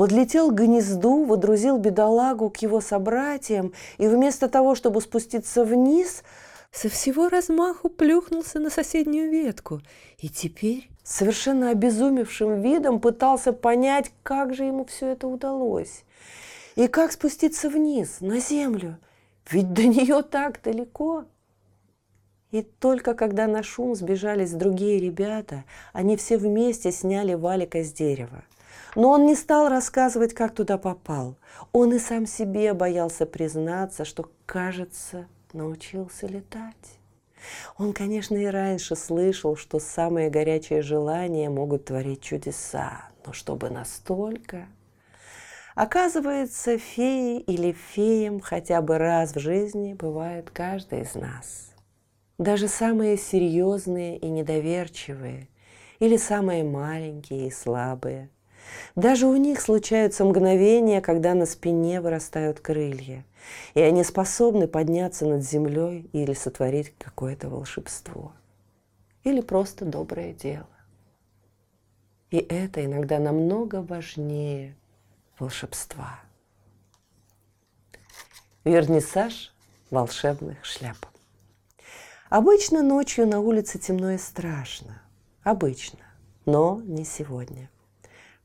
[0.00, 6.22] Подлетел к гнезду, водрузил бедолагу к его собратьям и вместо того, чтобы спуститься вниз,
[6.72, 9.82] со всего размаху плюхнулся на соседнюю ветку
[10.16, 16.04] и теперь совершенно обезумевшим видом пытался понять, как же ему все это удалось.
[16.76, 18.96] И как спуститься вниз, на землю,
[19.50, 21.26] ведь до нее так далеко.
[22.52, 28.44] И только когда на шум сбежались другие ребята, они все вместе сняли Валика с дерева.
[28.96, 31.36] Но он не стал рассказывать, как туда попал.
[31.72, 36.98] Он и сам себе боялся признаться, что, кажется, научился летать.
[37.78, 44.66] Он, конечно, и раньше слышал, что самые горячие желания могут творить чудеса, но чтобы настолько...
[45.76, 51.70] Оказывается, феи или феям хотя бы раз в жизни бывает каждый из нас.
[52.38, 55.48] Даже самые серьезные и недоверчивые,
[56.00, 58.28] или самые маленькие и слабые.
[58.96, 63.24] Даже у них случаются мгновения, когда на спине вырастают крылья–
[63.74, 68.32] и они способны подняться над землей или сотворить какое-то волшебство.
[69.24, 70.68] Или просто доброе дело.
[72.30, 74.76] И это иногда намного важнее
[75.38, 76.20] волшебства.
[78.64, 79.52] Вернисаж
[79.90, 80.96] волшебных шляп.
[82.28, 85.02] Обычно ночью на улице темно и страшно.
[85.42, 85.98] Обычно.
[86.46, 87.68] Но не сегодня–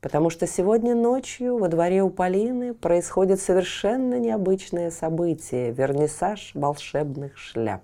[0.06, 7.82] потому что сегодня ночью во дворе у Полины происходит совершенно необычное событие– вернисаж волшебных шляп.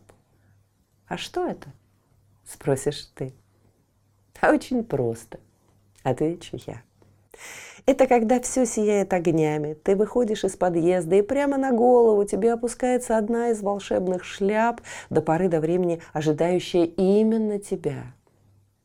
[1.09, 1.73] А что это?
[2.45, 3.33] Спросишь ты.
[4.41, 5.41] А очень просто.
[6.05, 6.83] Отвечу я.
[7.87, 13.18] Это когда все сияет огнями, ты выходишь из подъезда, и прямо на голову тебе опускается
[13.18, 18.14] одна из волшебных шляп, до поры до времени ожидающая именно тебя–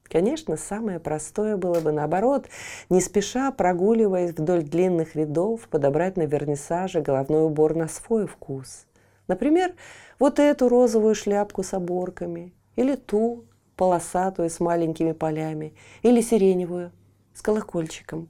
[0.10, 2.48] Конечно, самое простое было бы наоборот,
[2.90, 8.86] не спеша, прогуливаясь вдоль длинных рядов, подобрать на вернисаже головной убор на свой вкус.
[9.28, 9.74] Например,
[10.20, 13.44] вот эту розовую шляпку с оборками, или ту,
[13.76, 16.92] полосатую с маленькими полями, или сиреневую
[17.34, 18.30] с колокольчиком.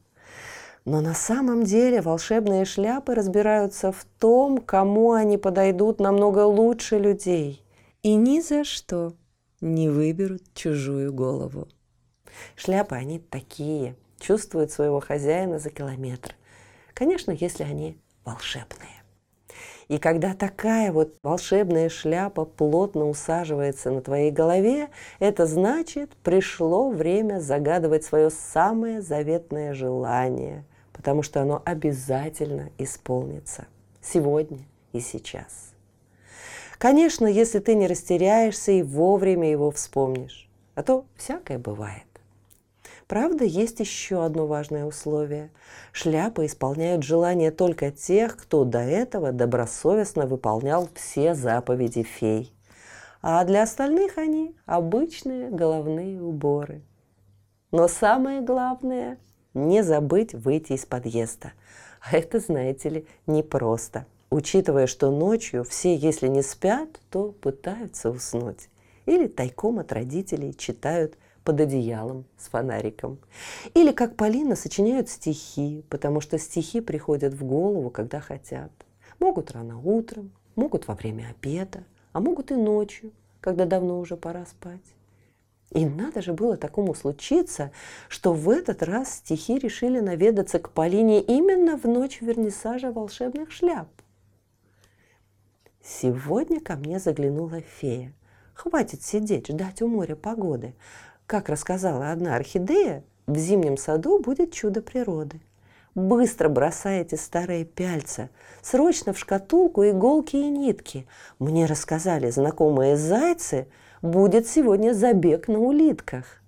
[0.83, 7.63] Но на самом деле волшебные шляпы разбираются в том, кому они подойдут намного лучше людей.
[8.03, 9.13] И ни за что
[9.61, 11.67] не выберут чужую голову.
[12.55, 16.35] Шляпы они такие, чувствуют своего хозяина за километр.
[16.93, 18.97] Конечно, если они волшебные.
[19.87, 24.89] И когда такая вот волшебная шляпа плотно усаживается на твоей голове,
[25.19, 33.67] это значит, пришло время загадывать свое самое заветное желание, потому что оно обязательно исполнится
[34.01, 34.59] сегодня
[34.91, 35.66] и сейчас.
[36.77, 40.47] Конечно, если ты не растеряешься и вовремя его вспомнишь.
[40.75, 42.03] А то всякое бывает.
[43.07, 45.49] Правда, есть еще одно важное условие.
[45.91, 52.53] Шляпы исполняют желания только тех, кто до этого добросовестно выполнял все заповеди фей.
[53.21, 56.81] А для остальных они обычные головные уборы.
[57.71, 59.17] Но самое главное–
[59.53, 61.53] не забыть выйти из подъезда.
[62.01, 68.69] А это, знаете ли, непросто– учитывая, что ночью все, если не спят, то пытаются уснуть
[69.07, 73.17] или тайком от родителей читают под одеялом с фонариком.
[73.73, 78.71] Или как Полина сочиняют стихи, потому что стихи приходят в голову, когда хотят.
[79.19, 84.45] Могут рано утром, могут во время обеда, а могут и ночью, когда давно уже пора
[84.45, 84.81] спать.
[85.71, 87.71] И надо же было такому случиться,
[88.09, 93.87] что в этот раз стихи решили наведаться к Полине именно в ночь вернисажа волшебных шляп.
[95.87, 98.13] Сегодня ко мне заглянула фея.
[98.53, 100.73] Хватит сидеть, ждать у моря погоды.
[101.25, 105.39] Как рассказала одна орхидея, в зимнем саду будет чудо природы.
[105.95, 108.29] Быстро бросаете старые пяльца,
[108.61, 111.07] срочно в шкатулку иголки и нитки.
[111.39, 113.67] Мне рассказали знакомые зайцы–
[114.01, 116.41] будет сегодня забег на улитках.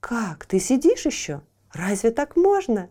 [0.00, 1.42] Как, ты сидишь еще?
[1.72, 2.88] Разве так можно?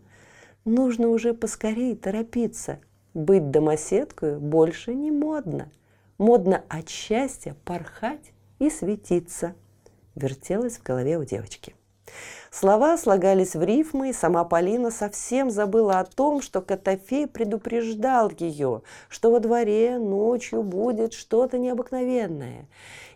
[0.64, 2.80] Нужно уже поскорее торопиться.
[3.14, 5.70] Быть домоседкой больше не модно.
[6.18, 9.54] Модно от счастья порхать и светиться.
[10.14, 11.74] Вертелось в голове у девочки.
[12.50, 18.82] Слова слагались в рифмы, и сама Полина совсем забыла о том, что Котофей предупреждал ее,
[19.08, 22.66] что во дворе ночью будет что-то необыкновенное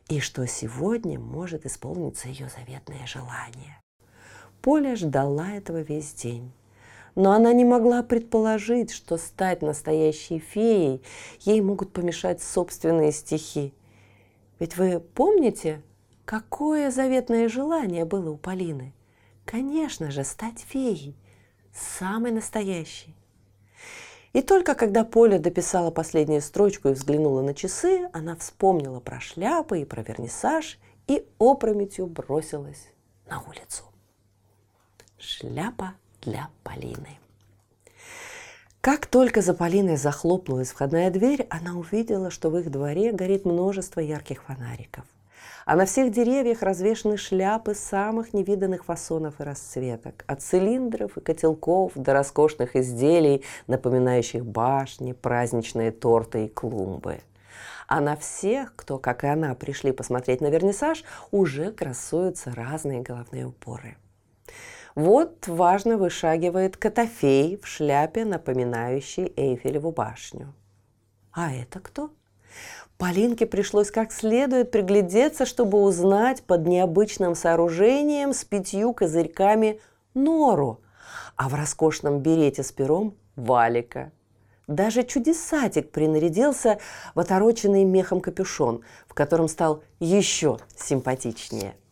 [0.08, 3.80] и что сегодня может исполниться ее заветное желание.
[4.62, 6.52] Поля ждала этого весь день.
[7.16, 11.02] Но она не могла предположить, что стать настоящей феей
[11.40, 13.72] ей могут помешать собственные стихи.
[14.58, 15.82] Ведь вы помните,
[16.26, 18.92] какое заветное желание было у Полины?
[19.46, 21.16] Конечно же, стать феей,
[21.72, 23.16] самой настоящей.
[24.34, 29.80] И только когда Поля дописала последнюю строчку и взглянула на часы, она вспомнила про шляпы
[29.80, 32.90] и про вернисаж и опрометью бросилась
[33.26, 33.84] на улицу.
[35.16, 35.94] Шляпа
[36.26, 37.18] для Полины.
[38.82, 44.00] Как только за Полиной захлопнулась входная дверь, она увидела, что в их дворе горит множество
[44.00, 45.04] ярких фонариков
[45.66, 51.90] а на всех деревьях развешаны шляпы самых невиданных фасонов и расцветок, от цилиндров и котелков
[51.96, 57.18] до роскошных изделий, напоминающих башни, праздничные торты и клумбы.
[57.88, 61.02] А на всех, кто, как и она, пришли посмотреть на вернисаж,
[61.32, 63.96] уже красуются разные головные уборы.
[64.96, 70.54] Вот важно вышагивает Котофей в шляпе, напоминающей Эйфелеву башню.
[71.32, 72.10] А это кто?
[72.96, 79.82] Полинке пришлось как следует приглядеться, чтобы узнать под необычным сооружением с пятью козырьками
[80.14, 80.80] нору,
[81.36, 84.12] а в роскошном берете с пером– валика.
[84.66, 86.78] Даже чудесатик принарядился
[87.14, 91.76] в отороченный мехом капюшон, в котором стал еще симпатичнее–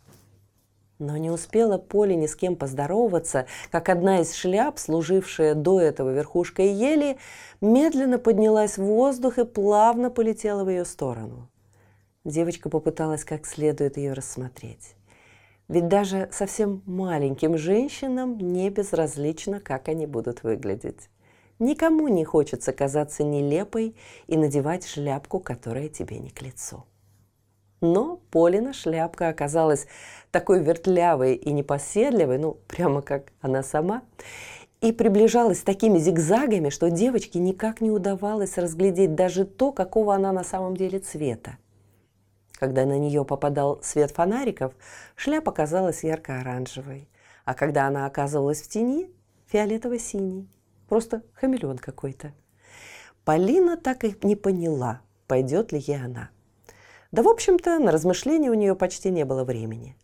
[1.04, 6.10] но не успела Поле ни с кем поздороваться, как одна из шляп, служившая до этого
[6.10, 7.18] верхушкой ели,
[7.60, 11.48] медленно поднялась в воздух и плавно полетела в ее сторону.
[12.24, 14.96] Девочка попыталась как следует ее рассмотреть.
[15.68, 21.08] Ведь даже совсем маленьким женщинам не безразлично, как они будут выглядеть.
[21.58, 23.94] Никому не хочется казаться нелепой
[24.26, 26.84] и надевать шляпку, которая тебе не к лицу.
[27.84, 29.86] Но Полина шляпка оказалась
[30.30, 34.00] такой вертлявой и непоседливой, ну, прямо как она сама,
[34.80, 40.44] и приближалась такими зигзагами, что девочке никак не удавалось разглядеть даже то, какого она на
[40.44, 41.58] самом деле цвета.
[42.52, 44.72] Когда на нее попадал свет фонариков,
[45.14, 47.06] шляпа казалась ярко-оранжевой,
[47.44, 49.10] а когда она оказывалась в тени–
[49.52, 50.48] фиолетово-синий.
[50.88, 52.32] Просто хамелеон какой-то.
[53.26, 56.30] Полина так и не поняла, пойдет ли ей она.
[57.14, 59.96] Да, в общем-то, на размышления у нее почти не было времени.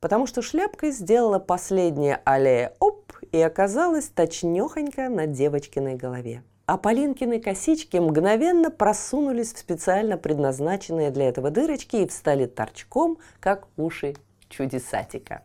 [0.00, 6.42] Потому что шляпка сделала последнее аллея оп и оказалась точнёхонько на девочкиной голове.
[6.66, 13.66] А Полинкины косички мгновенно просунулись в специально предназначенные для этого дырочки и встали торчком, как
[13.78, 14.14] уши
[14.50, 15.44] чудесатика.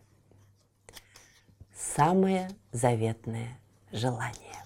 [1.73, 3.57] Самое заветное
[3.93, 4.61] желание.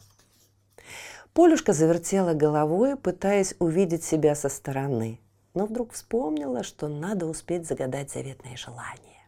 [1.35, 5.19] Полюшка завертела головой, пытаясь увидеть себя со стороны–
[5.53, 9.27] но вдруг вспомнила, что надо успеть загадать заветное желание.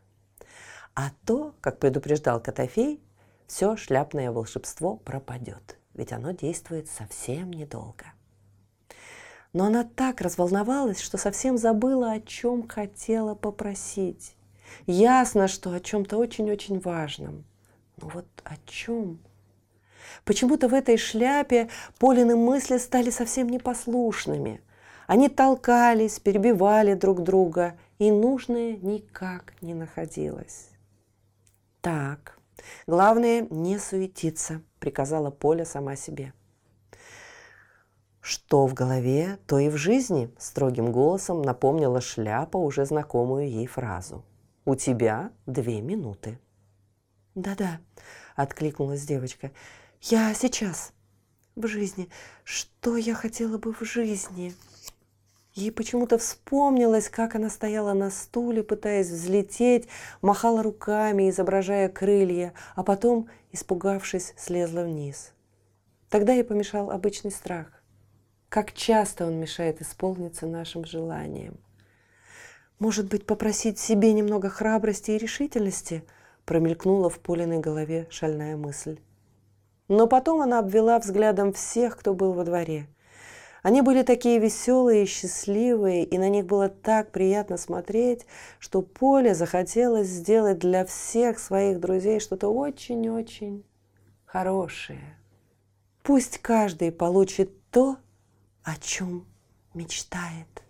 [0.96, 3.02] А то, как предупреждал Котофей,
[3.48, 8.06] все шляпное волшебство пропадет, ведь оно действует совсем недолго.
[9.52, 14.36] Но она так разволновалась, что совсем забыла, о чем хотела попросить.
[14.88, 17.44] Ясно, что о чем-то очень-очень важном.
[18.02, 19.20] Но вот о чем?
[20.26, 21.70] Почему-то в этой шляпе
[22.00, 24.62] Полины мысли стали совсем непослушными–
[25.08, 30.70] они толкались, перебивали друг друга, и нужное никак не находилось.
[31.82, 32.40] «Так,
[32.88, 36.34] главное не суетиться»,– приказала Поля сама себе.
[38.22, 44.24] Что в голове, то и в жизни, строгим голосом напомнила шляпа уже знакомую ей фразу.
[44.64, 46.40] У тебя две минуты.
[47.36, 47.82] «Да-да»,—
[48.38, 49.52] откликнулась девочка.
[50.00, 50.94] «Я сейчас.
[51.56, 52.08] В жизни.
[52.46, 54.54] Что я хотела бы в жизни?»
[55.54, 59.88] Ей почему-то вспомнилось, как она стояла на стуле, пытаясь взлететь,
[60.22, 65.32] махала руками, изображая крылья, а потом, испугавшись, слезла вниз.
[66.10, 67.68] Тогда ей помешал обычный страх.
[68.50, 71.60] Как часто он мешает исполниться нашим желаниям.
[72.80, 76.04] Может быть, попросить себе немного храбрости и решительности?
[76.46, 79.00] Промелькнула в Полиной голове шальная мысль.
[79.88, 82.88] Но потом она обвела взглядом всех, кто был во дворе–
[83.64, 88.26] они были такие веселые и счастливые, и на них было так приятно смотреть,
[88.60, 93.64] что Поле захотелось сделать для всех своих друзей что-то очень-очень
[94.26, 95.18] хорошее.
[96.04, 97.96] Пусть каждый получит то,
[98.64, 99.26] о чем
[99.74, 100.64] мечтает.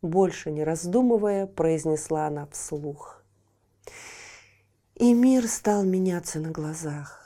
[0.00, 3.24] Больше не раздумывая, произнесла она вслух.
[4.94, 7.19] И мир стал меняться на глазах.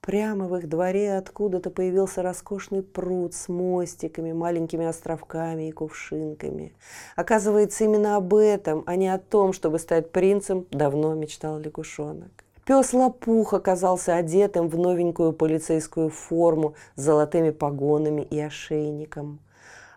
[0.00, 6.72] Прямо в их дворе откуда-то появился роскошный пруд с мостиками, маленькими островками и кувшинками.
[7.16, 12.30] Оказывается, именно об этом, а не о том, чтобы стать принцем, давно мечтал лягушонок.
[12.64, 19.40] Пес Лопух оказался одетым в новенькую полицейскую форму с золотыми погонами и ошейником.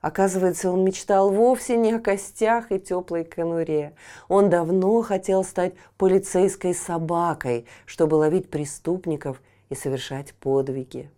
[0.02, 3.94] Оказывается, он мечтал вовсе не о костях и теплой конуре.
[4.28, 9.42] Он давно хотел стать полицейской собакой, чтобы ловить преступников–
[9.74, 11.10] и совершать подвиги.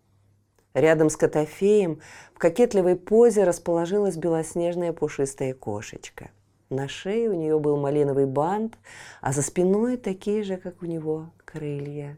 [0.73, 1.99] Рядом с Котофеем
[2.33, 6.31] в кокетливой позе расположилась белоснежная пушистая кошечка.
[6.69, 8.77] На шее у нее был малиновый бант,
[9.21, 12.17] а за спиной такие же, как у него, крылья.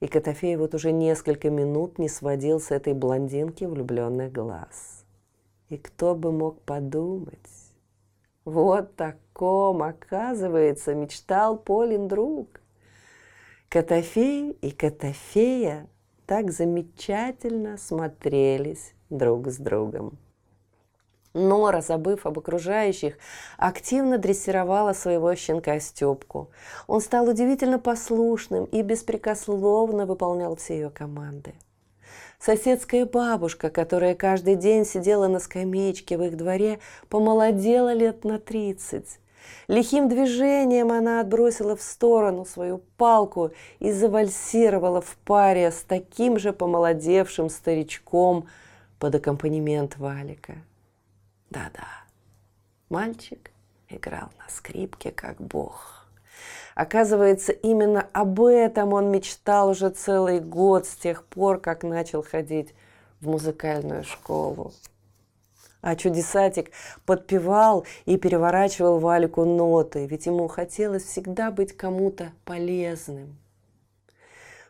[0.00, 5.04] И Котофей вот уже несколько минут не сводил с этой блондинки влюбленных глаз.
[5.68, 7.38] И кто бы мог подумать,
[8.44, 12.59] вот таком, оказывается, мечтал Полин друг.
[13.72, 15.86] Котофей и Котофея
[16.26, 20.18] так замечательно смотрелись друг с другом.
[21.34, 23.16] Нора, забыв об окружающих,
[23.58, 26.50] активно дрессировала своего щенка Степку.
[26.88, 31.54] Он стал удивительно послушным и беспрекословно выполнял все ее команды.
[32.40, 39.20] Соседская бабушка, которая каждый день сидела на скамеечке в их дворе, помолодела лет на тридцать.
[39.68, 46.52] Лихим движением она отбросила в сторону свою палку и завальсировала в паре с таким же
[46.52, 48.46] помолодевшим старичком
[48.98, 50.54] под аккомпанемент валика.
[51.50, 51.86] Да-да,
[52.88, 53.50] мальчик
[53.88, 56.06] играл на скрипке как бог.
[56.74, 62.74] Оказывается, именно об этом он мечтал уже целый год с тех пор, как начал ходить
[63.20, 64.72] в музыкальную школу.
[65.82, 66.70] А чудесатик
[67.06, 73.38] подпевал и переворачивал Валику ноты, ведь ему хотелось всегда быть кому-то полезным.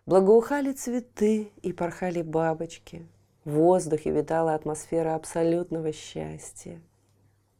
[0.07, 3.07] Благоухали цветы и порхали бабочки.
[3.45, 6.81] В воздухе витала атмосфера абсолютного счастья.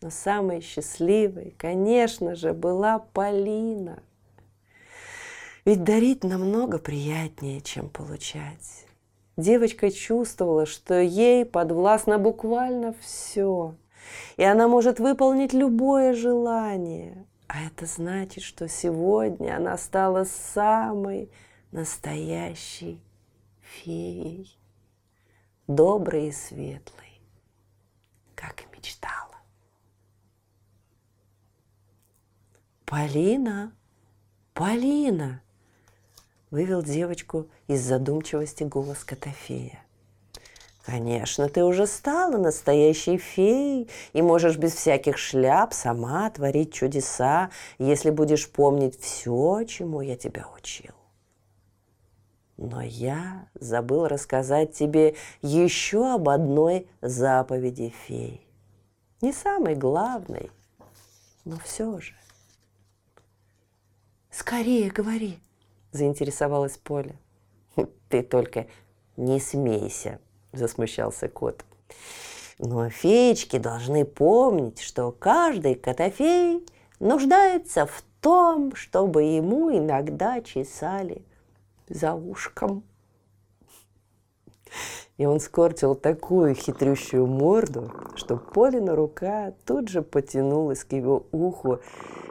[0.01, 4.03] Но самой счастливой, конечно же, была Полина.
[5.65, 8.87] Ведь дарить намного приятнее, чем получать.
[9.41, 13.75] Девочка чувствовала, что ей подвластно буквально все,
[14.37, 17.27] и она может выполнить любое желание.
[17.47, 21.33] А это значит, что сегодня она стала самой
[21.73, 23.01] настоящей
[23.63, 24.59] феей,
[25.67, 27.23] доброй и светлой,
[28.35, 29.39] как и мечтала.
[32.85, 33.73] Полина,
[34.53, 35.41] Полина,
[36.51, 39.85] вывел девочку из задумчивости голос Котофея.
[40.85, 48.11] Конечно, ты уже стала настоящей феей и можешь без всяких шляп сама творить чудеса, если
[48.11, 50.95] будешь помнить все, чему я тебя учил.
[52.57, 58.47] Но я забыл рассказать тебе еще об одной заповеди фей.
[59.21, 60.51] Не самой главной,
[61.45, 62.15] но все же.
[64.31, 65.39] Скорее говори,
[65.93, 67.17] заинтересовалась Поля.
[68.09, 68.67] Ты только
[69.17, 70.21] не смейся,
[70.53, 71.65] засмущался кот.
[72.59, 76.67] Но феечки должны помнить, что каждый котофей
[76.99, 81.23] нуждается в том, чтобы ему иногда чесали
[81.89, 82.85] за ушком.
[85.21, 91.81] И он скорчил такую хитрющую морду, что Полина рука тут же потянулась к его уху,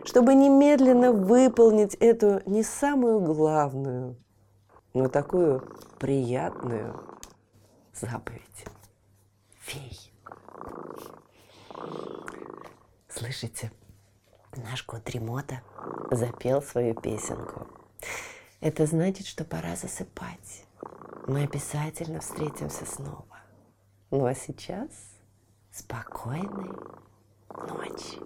[0.06, 4.16] чтобы немедленно выполнить эту не самую главную,
[4.96, 5.62] но такую
[6.00, 7.00] приятную
[7.94, 8.66] заповедь.
[9.60, 10.12] Фей.
[13.08, 13.72] Слышите,
[14.56, 15.62] наш кот Ремота
[16.10, 17.68] запел свою песенку.
[18.62, 20.66] Это значит, что пора засыпать.
[21.28, 23.38] Мы обязательно встретимся снова.
[24.12, 24.90] Ну а сейчас
[25.72, 26.72] спокойной
[27.68, 28.20] ночи.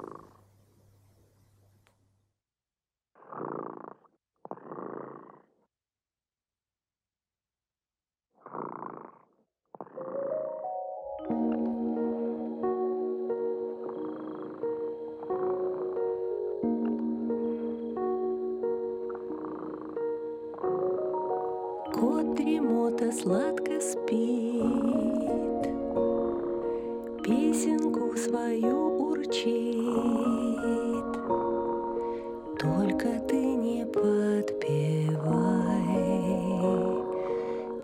[8.43, 8.82] Кот
[22.33, 24.63] дремота сладко спит,
[27.23, 29.83] Песенку свою урчит.
[32.59, 35.23] Только ты не подпевай,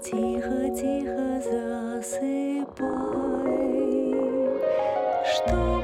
[0.02, 2.70] Тихо-тихо засыпай,
[5.26, 5.79] Чтобы